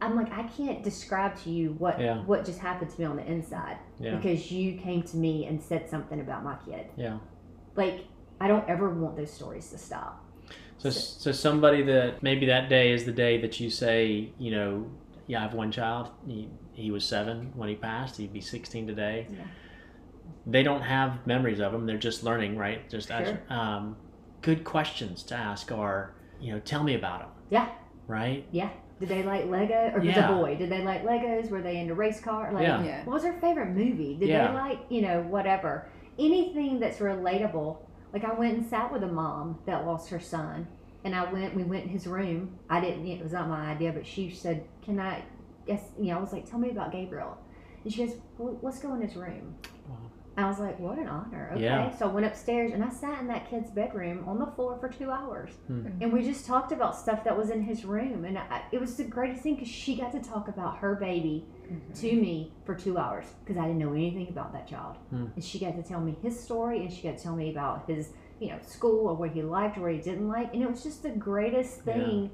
I'm 0.00 0.14
like 0.16 0.30
I 0.32 0.44
can't 0.44 0.82
describe 0.84 1.36
to 1.42 1.50
you 1.50 1.72
what 1.78 1.98
Yeah. 2.00 2.18
what 2.24 2.44
just 2.44 2.60
happened 2.60 2.90
to 2.92 3.00
me 3.00 3.04
on 3.06 3.16
the 3.16 3.26
inside 3.26 3.78
Yeah. 3.98 4.14
because 4.16 4.50
you 4.52 4.78
came 4.78 5.02
to 5.02 5.16
me 5.16 5.46
and 5.46 5.60
said 5.62 5.88
something 5.90 6.20
about 6.20 6.44
my 6.44 6.56
kid. 6.64 6.86
Yeah. 6.96 7.18
Like 7.74 8.04
I 8.40 8.48
don't 8.48 8.68
ever 8.68 8.90
want 8.90 9.16
those 9.16 9.32
stories 9.32 9.68
to 9.70 9.78
stop. 9.78 10.24
So, 10.78 10.90
so 10.90 11.32
somebody 11.32 11.82
that 11.82 12.22
maybe 12.22 12.46
that 12.46 12.68
day 12.68 12.92
is 12.92 13.04
the 13.04 13.12
day 13.12 13.40
that 13.40 13.58
you 13.58 13.68
say, 13.68 14.30
you 14.38 14.50
know, 14.52 14.88
yeah, 15.26 15.40
I 15.40 15.42
have 15.42 15.54
one 15.54 15.72
child. 15.72 16.10
He, 16.26 16.48
he 16.72 16.90
was 16.90 17.04
seven 17.04 17.52
when 17.56 17.68
he 17.68 17.74
passed. 17.74 18.16
He'd 18.16 18.32
be 18.32 18.40
16 18.40 18.86
today. 18.86 19.26
Yeah. 19.30 19.44
They 20.46 20.62
don't 20.62 20.82
have 20.82 21.26
memories 21.26 21.60
of 21.60 21.74
him. 21.74 21.84
They're 21.86 21.98
just 21.98 22.22
learning, 22.22 22.56
right? 22.56 22.88
Just 22.88 23.08
Sure. 23.08 23.38
um, 23.50 23.96
good 24.40 24.62
questions 24.64 25.22
to 25.24 25.34
ask 25.34 25.72
are, 25.72 26.14
you 26.40 26.52
know, 26.52 26.60
tell 26.60 26.84
me 26.84 26.94
about 26.94 27.22
him. 27.22 27.28
Yeah. 27.50 27.68
Right. 28.06 28.46
Yeah. 28.52 28.70
Did 29.00 29.08
they 29.10 29.22
like 29.22 29.46
Lego 29.46 29.92
or 29.94 30.02
Yeah. 30.02 30.28
the 30.28 30.34
boy? 30.34 30.56
Did 30.56 30.70
they 30.70 30.82
like 30.82 31.04
Legos? 31.04 31.50
Were 31.50 31.60
they 31.60 31.78
into 31.78 31.94
race 31.94 32.20
car? 32.20 32.52
Like 32.52 32.62
Yeah. 32.62 32.82
Yeah. 32.84 33.04
what 33.04 33.14
was 33.14 33.22
their 33.24 33.38
favorite 33.40 33.70
movie? 33.70 34.16
Did 34.18 34.28
Yeah. 34.28 34.48
they 34.48 34.54
like, 34.54 34.78
you 34.88 35.02
know, 35.02 35.22
whatever. 35.22 35.88
Anything 36.18 36.80
that's 36.80 36.98
relatable. 36.98 37.78
Like 38.12 38.24
I 38.24 38.32
went 38.32 38.58
and 38.58 38.66
sat 38.66 38.92
with 38.92 39.02
a 39.02 39.08
mom 39.08 39.58
that 39.66 39.86
lost 39.86 40.10
her 40.10 40.20
son. 40.20 40.66
And 41.04 41.14
I 41.14 41.30
went 41.32 41.54
we 41.54 41.62
went 41.62 41.84
in 41.84 41.90
his 41.90 42.06
room. 42.06 42.58
I 42.68 42.80
didn't 42.80 43.06
it 43.06 43.22
was 43.22 43.32
not 43.32 43.48
my 43.48 43.70
idea, 43.70 43.92
but 43.92 44.06
she 44.06 44.30
said, 44.30 44.64
Can 44.82 44.98
I 44.98 45.22
yes 45.66 45.82
you 45.98 46.06
know, 46.06 46.18
I 46.18 46.20
was 46.20 46.32
like, 46.32 46.48
Tell 46.48 46.58
me 46.58 46.70
about 46.70 46.92
Gabriel. 46.92 47.38
And 47.84 47.92
she 47.92 48.04
goes, 48.04 48.16
well, 48.36 48.58
let's 48.62 48.80
go 48.80 48.94
in 48.94 49.00
his 49.00 49.14
room. 49.14 49.54
Wow. 49.88 49.96
And 50.36 50.44
I 50.44 50.48
was 50.48 50.58
like, 50.58 50.78
What 50.78 50.98
an 50.98 51.06
honor. 51.06 51.52
Okay. 51.54 51.64
Yeah. 51.64 51.96
So 51.96 52.08
I 52.08 52.12
went 52.12 52.26
upstairs 52.26 52.72
and 52.72 52.84
I 52.84 52.90
sat 52.90 53.20
in 53.20 53.28
that 53.28 53.48
kid's 53.48 53.70
bedroom 53.70 54.24
on 54.26 54.38
the 54.38 54.46
floor 54.46 54.76
for 54.80 54.88
two 54.88 55.10
hours. 55.10 55.50
Hmm. 55.68 55.86
And 56.00 56.12
we 56.12 56.22
just 56.22 56.44
talked 56.44 56.72
about 56.72 56.96
stuff 56.96 57.22
that 57.24 57.36
was 57.36 57.50
in 57.50 57.62
his 57.62 57.84
room. 57.84 58.24
And 58.24 58.38
I, 58.38 58.62
it 58.72 58.80
was 58.80 58.96
the 58.96 59.04
greatest 59.04 59.42
thing 59.42 59.54
because 59.54 59.68
she 59.68 59.96
got 59.96 60.12
to 60.12 60.20
talk 60.20 60.48
about 60.48 60.78
her 60.78 60.96
baby 60.96 61.46
to 61.94 62.12
me 62.12 62.52
for 62.64 62.74
two 62.74 62.96
hours 62.98 63.26
because 63.44 63.56
I 63.60 63.66
didn't 63.66 63.78
know 63.78 63.92
anything 63.92 64.28
about 64.28 64.52
that 64.52 64.66
child. 64.66 64.96
Hmm. 65.10 65.26
And 65.34 65.44
she 65.44 65.58
got 65.58 65.76
to 65.76 65.82
tell 65.82 66.00
me 66.00 66.16
his 66.22 66.38
story 66.38 66.80
and 66.80 66.92
she 66.92 67.02
got 67.02 67.16
to 67.18 67.22
tell 67.22 67.36
me 67.36 67.50
about 67.50 67.88
his, 67.88 68.10
you 68.40 68.48
know, 68.48 68.58
school 68.66 69.08
or 69.08 69.14
what 69.14 69.30
he 69.30 69.42
liked 69.42 69.76
or 69.78 69.82
what 69.82 69.92
he 69.92 69.98
didn't 70.00 70.28
like. 70.28 70.52
And 70.54 70.62
it 70.62 70.70
was 70.70 70.82
just 70.82 71.02
the 71.02 71.10
greatest 71.10 71.82
Yeah. 71.86 71.94
thing. 71.94 72.30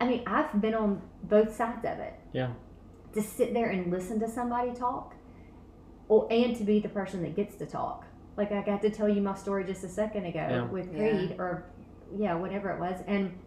I 0.00 0.06
mean, 0.08 0.22
I've 0.26 0.60
been 0.60 0.74
on 0.74 1.02
both 1.22 1.54
sides 1.54 1.84
of 1.84 1.98
it. 1.98 2.14
Yeah. 2.32 2.52
To 3.14 3.22
sit 3.22 3.54
there 3.54 3.70
and 3.70 3.90
listen 3.92 4.18
to 4.20 4.28
somebody 4.28 4.72
talk 4.72 5.14
or 6.08 6.26
and 6.32 6.56
to 6.56 6.64
be 6.64 6.80
the 6.80 6.88
person 6.88 7.22
that 7.22 7.36
gets 7.36 7.56
to 7.56 7.66
talk. 7.66 8.04
Like 8.36 8.50
I 8.50 8.62
got 8.62 8.82
to 8.82 8.90
tell 8.90 9.08
you 9.08 9.20
my 9.22 9.34
story 9.34 9.64
just 9.64 9.84
a 9.84 9.88
second 9.88 10.24
ago 10.26 10.40
Yeah. 10.50 10.64
with 10.64 10.92
Yeah. 10.92 10.98
Creed 11.10 11.36
or 11.38 11.64
yeah, 12.16 12.34
whatever 12.34 12.70
it 12.70 12.80
was. 12.80 12.98
And 13.06 13.38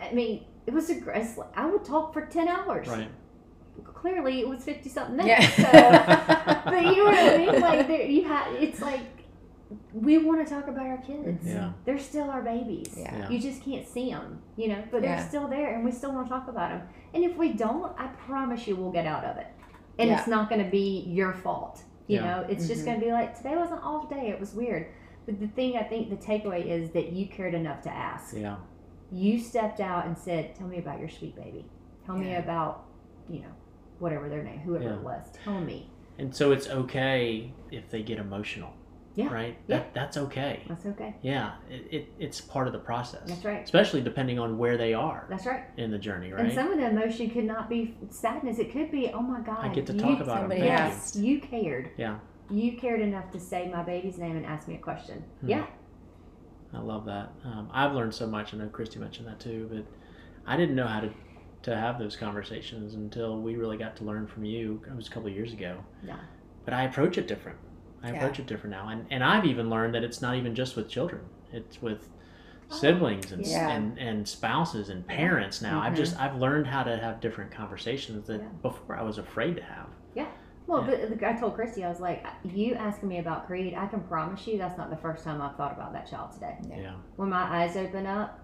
I 0.00 0.12
mean, 0.12 0.44
it 0.66 0.72
was 0.72 0.88
a 0.90 1.00
gr- 1.00 1.10
it's 1.12 1.36
like- 1.36 1.56
I 1.56 1.66
would 1.70 1.84
talk 1.84 2.12
for 2.12 2.26
10 2.26 2.48
hours 2.48 2.88
Right. 2.88 3.08
Clearly 4.06 4.40
it 4.40 4.48
was 4.48 4.62
50 4.64 4.88
something 4.88 5.26
Yeah. 5.26 5.38
minutes. 5.40 5.56
So, 5.56 5.62
but 6.70 6.82
you 6.82 6.96
know 6.96 7.04
what 7.04 7.18
I 7.18 7.36
mean? 7.38 7.60
Like, 7.60 7.88
there, 7.88 8.02
you 8.06 8.24
have, 8.24 8.54
it's 8.54 8.80
like, 8.80 9.00
we 9.92 10.18
want 10.18 10.46
to 10.46 10.52
talk 10.54 10.68
about 10.68 10.86
our 10.86 10.98
kids. 10.98 11.44
Yeah. 11.44 11.72
They're 11.84 11.98
still 11.98 12.30
our 12.30 12.42
babies. 12.42 12.94
Yeah. 12.96 13.16
Yeah. 13.18 13.28
You 13.30 13.38
just 13.40 13.62
can't 13.64 13.86
see 13.86 14.10
them, 14.10 14.40
you 14.56 14.68
know, 14.68 14.82
but 14.90 15.02
Yeah. 15.02 15.16
they're 15.16 15.28
still 15.28 15.48
there 15.48 15.74
and 15.74 15.84
we 15.84 15.90
still 15.90 16.12
want 16.12 16.28
to 16.28 16.30
talk 16.32 16.48
about 16.48 16.70
them. 16.70 16.88
And 17.14 17.24
if 17.24 17.36
we 17.36 17.52
don't, 17.52 17.92
I 17.98 18.06
promise 18.08 18.66
you 18.68 18.76
we'll 18.76 18.92
get 18.92 19.06
out 19.06 19.24
of 19.24 19.36
it. 19.38 19.48
And 19.98 20.10
Yeah. 20.10 20.18
it's 20.18 20.28
not 20.28 20.48
going 20.48 20.64
to 20.64 20.70
be 20.70 21.00
your 21.08 21.32
fault. 21.32 21.82
You 22.06 22.20
Yeah. 22.20 22.24
know, 22.24 22.46
it's 22.48 22.68
just 22.68 22.82
Mhm. 22.82 22.84
going 22.86 23.00
to 23.00 23.06
be 23.06 23.12
like, 23.12 23.36
today 23.36 23.56
was 23.56 23.72
an 23.72 23.78
off 23.78 24.08
day. 24.08 24.28
It 24.28 24.38
was 24.38 24.54
weird. 24.54 24.86
But 25.24 25.40
the 25.40 25.48
thing 25.48 25.76
I 25.76 25.82
think 25.82 26.10
the 26.10 26.16
takeaway 26.16 26.64
is 26.66 26.90
that 26.90 27.12
you 27.12 27.26
cared 27.26 27.54
enough 27.54 27.82
to 27.82 27.90
ask 27.90 28.36
Yeah. 28.36 28.56
you 29.10 29.40
stepped 29.40 29.80
out 29.80 30.06
and 30.06 30.16
said, 30.16 30.54
"Tell 30.54 30.68
me 30.68 30.78
about 30.78 31.00
your 31.00 31.08
sweet 31.08 31.34
baby. 31.34 31.64
Tell 32.04 32.16
me 32.16 32.36
about, 32.36 32.84
you 33.28 33.40
know, 33.40 33.48
whatever 33.98 34.28
their 34.28 34.42
name, 34.42 34.58
whoever 34.60 34.84
Yeah. 34.84 34.94
it 34.94 35.00
was. 35.02 35.26
Tell 35.44 35.60
me." 35.60 35.90
And 36.18 36.34
so 36.34 36.52
it's 36.52 36.68
okay 36.68 37.52
if 37.70 37.90
they 37.90 38.02
get 38.02 38.18
emotional. 38.18 38.72
Yeah. 39.14 39.32
Right. 39.32 39.56
Yeah. 39.66 39.78
That, 39.78 39.94
that's 39.94 40.16
okay. 40.18 40.62
That's 40.68 40.84
okay. 40.84 41.14
Yeah. 41.22 41.52
It, 41.70 41.86
it, 41.90 42.08
it's 42.18 42.38
part 42.42 42.66
of 42.66 42.74
the 42.74 42.78
process. 42.78 43.22
That's 43.26 43.46
right. 43.46 43.64
Especially 43.64 44.02
depending 44.02 44.38
on 44.38 44.58
where 44.58 44.76
they 44.76 44.92
are 44.92 45.26
That's 45.30 45.46
right. 45.46 45.64
in 45.78 45.90
the 45.90 45.96
journey, 45.98 46.32
right? 46.32 46.44
And 46.44 46.52
some 46.52 46.70
of 46.70 46.78
the 46.78 46.86
emotion 46.86 47.30
could 47.30 47.44
not 47.46 47.70
be 47.70 47.96
sadness. 48.10 48.58
It 48.58 48.72
could 48.72 48.90
be, 48.90 49.10
"Oh 49.14 49.22
my 49.22 49.40
God, 49.40 49.58
I 49.64 49.68
get 49.68 49.86
to 49.86 49.94
you, 49.94 50.00
talk 50.00 50.20
about 50.20 50.26
them. 50.26 50.36
somebody 50.40 50.60
Thank 50.60 50.70
Yes, 50.72 51.16
you 51.16 51.40
cared. 51.40 51.92
Yeah. 51.96 52.18
You 52.50 52.76
cared 52.76 53.00
enough 53.00 53.30
to 53.32 53.40
say 53.40 53.70
my 53.74 53.82
baby's 53.82 54.18
name 54.18 54.36
and 54.36 54.44
ask 54.44 54.68
me 54.68 54.74
a 54.74 54.78
question. 54.78 55.24
Hmm. 55.40 55.48
Yeah. 55.48 55.66
I 56.74 56.80
love 56.80 57.06
that. 57.06 57.32
Um, 57.42 57.70
I've 57.72 57.92
learned 57.94 58.12
so 58.14 58.26
much. 58.26 58.52
I 58.52 58.58
know 58.58 58.68
Christy 58.68 58.98
mentioned 58.98 59.28
that 59.28 59.40
too, 59.40 59.66
but 59.72 59.84
I 60.46 60.58
didn't 60.58 60.74
know 60.76 60.86
how 60.86 61.00
to 61.00 61.10
to 61.66 61.76
have 61.76 61.98
those 61.98 62.14
conversations 62.14 62.94
until 62.94 63.40
we 63.40 63.56
really 63.56 63.76
got 63.76 63.96
to 63.96 64.04
learn 64.04 64.24
from 64.26 64.44
you. 64.44 64.80
It 64.88 64.94
was 64.96 65.08
a 65.08 65.10
couple 65.10 65.28
of 65.28 65.34
years 65.34 65.52
ago. 65.52 65.76
Yeah. 66.04 66.14
But 66.64 66.74
I 66.74 66.84
approach 66.84 67.18
it 67.18 67.26
different. 67.26 67.58
I 68.04 68.10
Yeah. 68.10 68.16
approach 68.18 68.38
it 68.38 68.46
different 68.46 68.70
now, 68.76 68.88
and 68.88 69.04
and 69.10 69.24
I've 69.24 69.44
even 69.44 69.68
learned 69.68 69.94
that 69.96 70.04
it's 70.04 70.22
not 70.22 70.36
even 70.36 70.54
just 70.54 70.76
with 70.76 70.88
children. 70.88 71.22
It's 71.52 71.82
with 71.82 72.08
siblings 72.68 73.32
and, 73.32 73.44
Yeah. 73.44 73.70
and 73.70 73.98
and 73.98 74.28
spouses 74.28 74.88
and 74.90 75.04
parents 75.06 75.60
now. 75.60 75.80
I've 75.80 75.94
Mhm. 75.94 75.96
just 75.96 76.20
I've 76.20 76.36
learned 76.36 76.68
how 76.68 76.84
to 76.84 76.96
have 76.96 77.20
different 77.20 77.50
conversations 77.50 78.26
that 78.28 78.40
Yeah. 78.40 78.48
before 78.62 78.96
I 78.96 79.02
was 79.02 79.18
afraid 79.18 79.56
to 79.56 79.62
have. 79.62 79.88
Well, 80.68 80.84
Yeah. 80.90 81.06
but 81.08 81.22
I 81.22 81.32
told 81.34 81.54
Christy, 81.54 81.84
I 81.84 81.88
was 81.88 82.00
like, 82.00 82.26
"You 82.42 82.74
asking 82.74 83.08
me 83.08 83.20
about 83.20 83.46
Creed? 83.46 83.72
I 83.74 83.86
can 83.86 84.00
promise 84.00 84.44
you 84.48 84.58
that's 84.58 84.76
not 84.76 84.90
the 84.90 84.96
first 84.96 85.22
time 85.22 85.40
I've 85.40 85.54
thought 85.54 85.72
about 85.72 85.92
that 85.92 86.08
child 86.10 86.32
today. 86.32 86.58
Yeah. 86.68 86.76
Yeah. 86.76 86.94
When 87.14 87.28
my 87.30 87.44
eyes 87.62 87.76
open 87.76 88.04
up, 88.04 88.40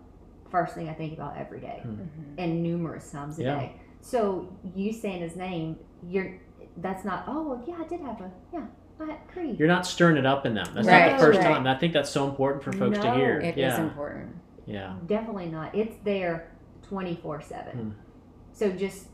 first 0.52 0.74
thing 0.76 0.88
I 0.88 0.92
think 0.94 1.12
about 1.14 1.36
every 1.36 1.58
day." 1.60 1.80
Hmm. 1.82 1.94
Mhm. 1.94 2.34
and 2.38 2.62
numerous 2.62 3.10
times 3.10 3.38
a 3.40 3.42
Yeah. 3.42 3.58
day. 3.58 3.72
So 4.00 4.46
you 4.76 4.92
saying 4.92 5.20
his 5.22 5.34
name, 5.36 5.76
you're 6.06 6.34
that's 6.76 7.04
not. 7.04 7.24
Oh 7.26 7.42
well, 7.48 7.62
yeah, 7.66 7.76
I 7.84 7.88
did 7.88 8.00
have 8.00 8.20
a 8.20 8.30
yeah. 8.52 8.66
I 9.00 9.06
had 9.06 9.28
Creed. 9.28 9.58
You're 9.58 9.68
not 9.68 9.84
stirring 9.84 10.16
it 10.16 10.24
up 10.26 10.46
in 10.46 10.54
them. 10.54 10.66
That's 10.74 10.86
not 10.86 11.12
the 11.18 11.18
first 11.18 11.40
right. 11.40 11.54
time. 11.54 11.66
I 11.66 11.76
think 11.76 11.92
that's 11.92 12.10
so 12.10 12.28
important 12.28 12.62
for 12.62 12.72
folks 12.72 12.98
to 12.98 13.04
No. 13.04 13.14
hear. 13.14 13.40
It 13.40 13.56
is 13.58 13.74
yeah. 13.74 13.82
important. 13.82 14.36
Yeah. 14.64 14.94
Definitely 15.06 15.46
not. 15.46 15.74
It's 15.74 15.96
there 16.04 16.46
twenty 16.82 17.16
four 17.16 17.38
Hmm. 17.38 17.42
seven. 17.42 17.94
So 18.52 18.70
just 18.70 19.08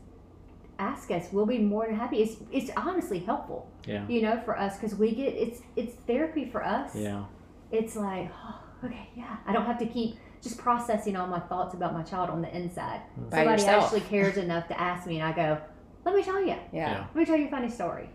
ask 0.77 1.09
us. 1.11 1.31
We'll 1.33 1.45
be 1.47 1.57
more 1.59 1.85
than 1.87 1.95
happy. 1.95 2.17
It's 2.21 2.35
it's 2.51 2.71
honestly 2.77 3.19
helpful. 3.19 3.67
Yeah. 3.87 4.07
You 4.07 4.21
know, 4.21 4.39
for 4.45 4.57
us 4.59 4.77
because 4.77 4.95
we 4.97 5.13
get 5.15 5.33
it's 5.33 5.61
it's 5.75 5.95
therapy 6.07 6.45
for 6.45 6.63
us. 6.63 6.95
Yeah. 6.95 7.23
It's 7.71 7.95
like 7.95 8.29
oh, 8.45 8.85
okay, 8.85 9.09
yeah. 9.15 9.37
I 9.47 9.53
don't 9.53 9.65
have 9.65 9.79
to 9.79 9.85
keep 9.87 10.17
just 10.41 10.57
processing 10.57 11.15
all 11.15 11.27
my 11.27 11.39
thoughts 11.39 11.73
about 11.73 11.93
my 11.93 12.03
child 12.03 12.29
on 12.29 12.41
the 12.41 12.55
inside. 12.55 13.01
Mm. 13.19 13.29
By 13.29 13.37
Somebody 13.37 13.61
yourself. 13.61 13.83
actually 13.85 14.01
cares 14.01 14.37
enough 14.45 14.67
to 14.69 14.79
ask 14.79 15.07
me, 15.07 15.19
and 15.19 15.27
I 15.27 15.31
go, 15.35 15.57
"Let 16.05 16.15
me 16.15 16.23
tell 16.23 16.43
you. 16.43 16.55
Yeah. 16.71 17.05
Let 17.13 17.15
me 17.15 17.25
tell 17.25 17.37
you 17.37 17.47
a 17.47 17.51
funny 17.51 17.69
story." 17.69 18.09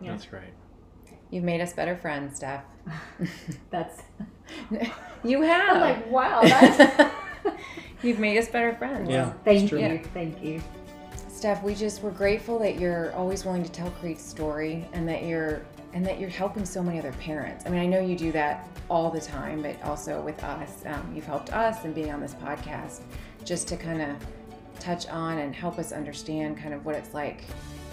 Yeah. 0.00 0.12
That's 0.12 0.26
great. 0.26 0.50
You've 1.30 1.44
made 1.44 1.60
us 1.60 1.72
better 1.72 1.96
friends, 1.96 2.36
Steph. 2.36 2.64
That's 3.70 4.00
you 5.24 5.38
I'm 5.38 5.48
have. 5.48 5.80
like, 5.80 6.10
wow, 6.10 6.40
that's 6.42 7.12
You've 8.02 8.18
made 8.18 8.38
us 8.38 8.48
better 8.48 8.74
friends. 8.74 9.10
Yeah. 9.10 9.32
thank 9.44 9.62
it's 9.62 9.70
true. 9.70 9.80
you, 9.80 10.00
thank 10.14 10.42
you. 10.42 10.62
Steph, 11.28 11.62
we 11.62 11.74
just 11.74 12.02
we're 12.02 12.12
grateful 12.12 12.58
that 12.60 12.78
you're 12.78 13.12
always 13.14 13.44
willing 13.44 13.62
to 13.64 13.70
tell 13.70 13.90
Creed's 14.00 14.24
story 14.24 14.88
and 14.92 15.06
that 15.08 15.24
you're 15.24 15.62
and 15.98 16.06
that 16.06 16.20
you're 16.20 16.30
helping 16.30 16.64
so 16.64 16.80
many 16.80 16.96
other 16.96 17.10
parents. 17.14 17.66
I 17.66 17.70
mean, 17.70 17.80
I 17.80 17.86
know 17.86 17.98
you 17.98 18.14
do 18.14 18.30
that 18.30 18.68
all 18.88 19.10
the 19.10 19.20
time, 19.20 19.62
but 19.62 19.82
also 19.82 20.20
with 20.20 20.44
us, 20.44 20.84
um, 20.86 21.12
you've 21.12 21.24
helped 21.24 21.52
us 21.52 21.84
and 21.84 21.92
being 21.92 22.12
on 22.12 22.20
this 22.20 22.34
podcast 22.34 23.00
just 23.44 23.66
to 23.66 23.76
kind 23.76 24.00
of 24.00 24.16
touch 24.78 25.08
on 25.08 25.38
and 25.38 25.52
help 25.52 25.76
us 25.76 25.90
understand 25.90 26.56
kind 26.56 26.72
of 26.72 26.86
what 26.86 26.94
it's 26.94 27.14
like 27.14 27.42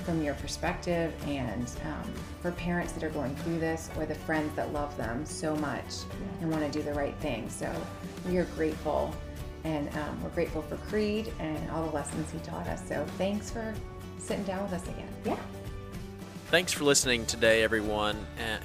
from 0.04 0.22
your 0.22 0.36
perspective 0.36 1.12
and 1.26 1.68
um, 1.84 2.14
for 2.44 2.52
parents 2.52 2.94
that 2.94 3.04
are 3.04 3.10
going 3.10 3.36
through 3.38 3.58
this 3.58 3.90
or 3.98 4.06
the 4.06 4.14
friends 4.14 4.56
that 4.56 4.72
love 4.72 4.96
them 4.98 5.26
so 5.26 5.56
much 5.56 5.96
and 6.42 6.52
want 6.52 6.64
to 6.64 6.70
do 6.70 6.86
the 6.86 6.94
right 6.94 7.16
thing. 7.22 7.50
So 7.50 7.74
we 8.28 8.38
are 8.38 8.46
grateful 8.56 9.16
and 9.64 9.90
um, 9.98 10.24
we're 10.24 10.30
grateful 10.30 10.62
for 10.62 10.78
Creed 10.78 11.34
and 11.40 11.72
all 11.72 11.84
the 11.84 11.96
lessons 11.96 12.32
he 12.32 12.38
taught 12.42 12.68
us. 12.68 12.88
So 12.88 13.04
thanks 13.18 13.50
for 13.50 13.74
sitting 14.20 14.44
down 14.44 14.62
with 14.62 14.74
us 14.74 14.84
again. 14.90 15.10
Yeah. 15.26 15.40
Thanks 16.56 16.72
for 16.72 16.86
listening 16.86 17.26
today, 17.26 17.64
everyone. 17.64 18.16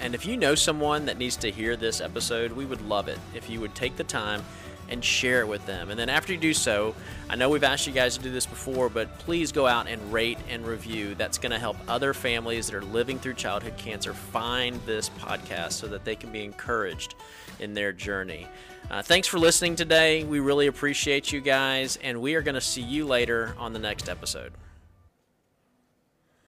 And 0.01 0.15
if 0.15 0.25
you 0.25 0.37
know 0.37 0.55
someone 0.55 1.07
that 1.07 1.19
needs 1.19 1.35
to 1.39 1.51
hear 1.51 1.75
this 1.75 2.01
episode, 2.01 2.53
we 2.53 2.65
would 2.65 2.83
love 2.83 3.09
it 3.09 3.19
if 3.35 3.51
you 3.51 3.61
would 3.61 3.75
take 3.75 3.97
the 3.97 4.05
time 4.05 4.45
and 4.89 5.05
share 5.05 5.41
it 5.41 5.49
with 5.49 5.67
them. 5.67 5.91
And 5.91 5.99
then 5.99 6.09
after 6.09 6.33
you 6.33 6.39
do 6.39 6.55
so, 6.55 6.95
I 7.29 7.35
know 7.35 7.49
we've 7.49 7.65
asked 7.65 7.89
you 7.89 7.93
guys 7.93 8.17
to 8.17 8.23
do 8.23 8.31
this 8.31 8.47
before, 8.47 8.89
but 8.91 9.19
please 9.19 9.51
go 9.51 9.67
out 9.67 9.89
and 9.89 10.13
rate 10.13 10.39
and 10.49 10.65
review. 10.65 11.17
That's 11.17 11.37
going 11.37 11.51
to 11.51 11.59
help 11.59 11.79
other 11.89 12.15
families 12.15 12.69
that 12.69 12.77
are 12.77 12.85
living 12.85 13.19
through 13.19 13.35
childhood 13.35 13.77
cancer 13.77 14.15
find 14.15 14.81
this 14.87 15.11
podcast 15.19 15.73
so 15.73 15.89
that 15.89 16.05
they 16.05 16.15
can 16.15 16.31
be 16.31 16.45
encouraged 16.45 17.17
in 17.59 17.75
their 17.75 17.93
journey. 17.93 18.47
Uh, 18.89 19.03
thanks 19.03 19.27
for 19.27 19.41
listening 19.41 19.75
today. 19.75 20.23
We 20.23 20.39
really 20.39 20.69
appreciate 20.69 21.33
you 21.33 21.41
guys, 21.41 21.99
and 22.05 22.21
we 22.21 22.37
are 22.37 22.43
going 22.43 22.55
to 22.55 22.61
see 22.61 22.83
you 22.83 23.05
later 23.05 23.57
on 23.59 23.73
the 23.73 23.81
next 23.81 24.09
episode. 24.09 24.53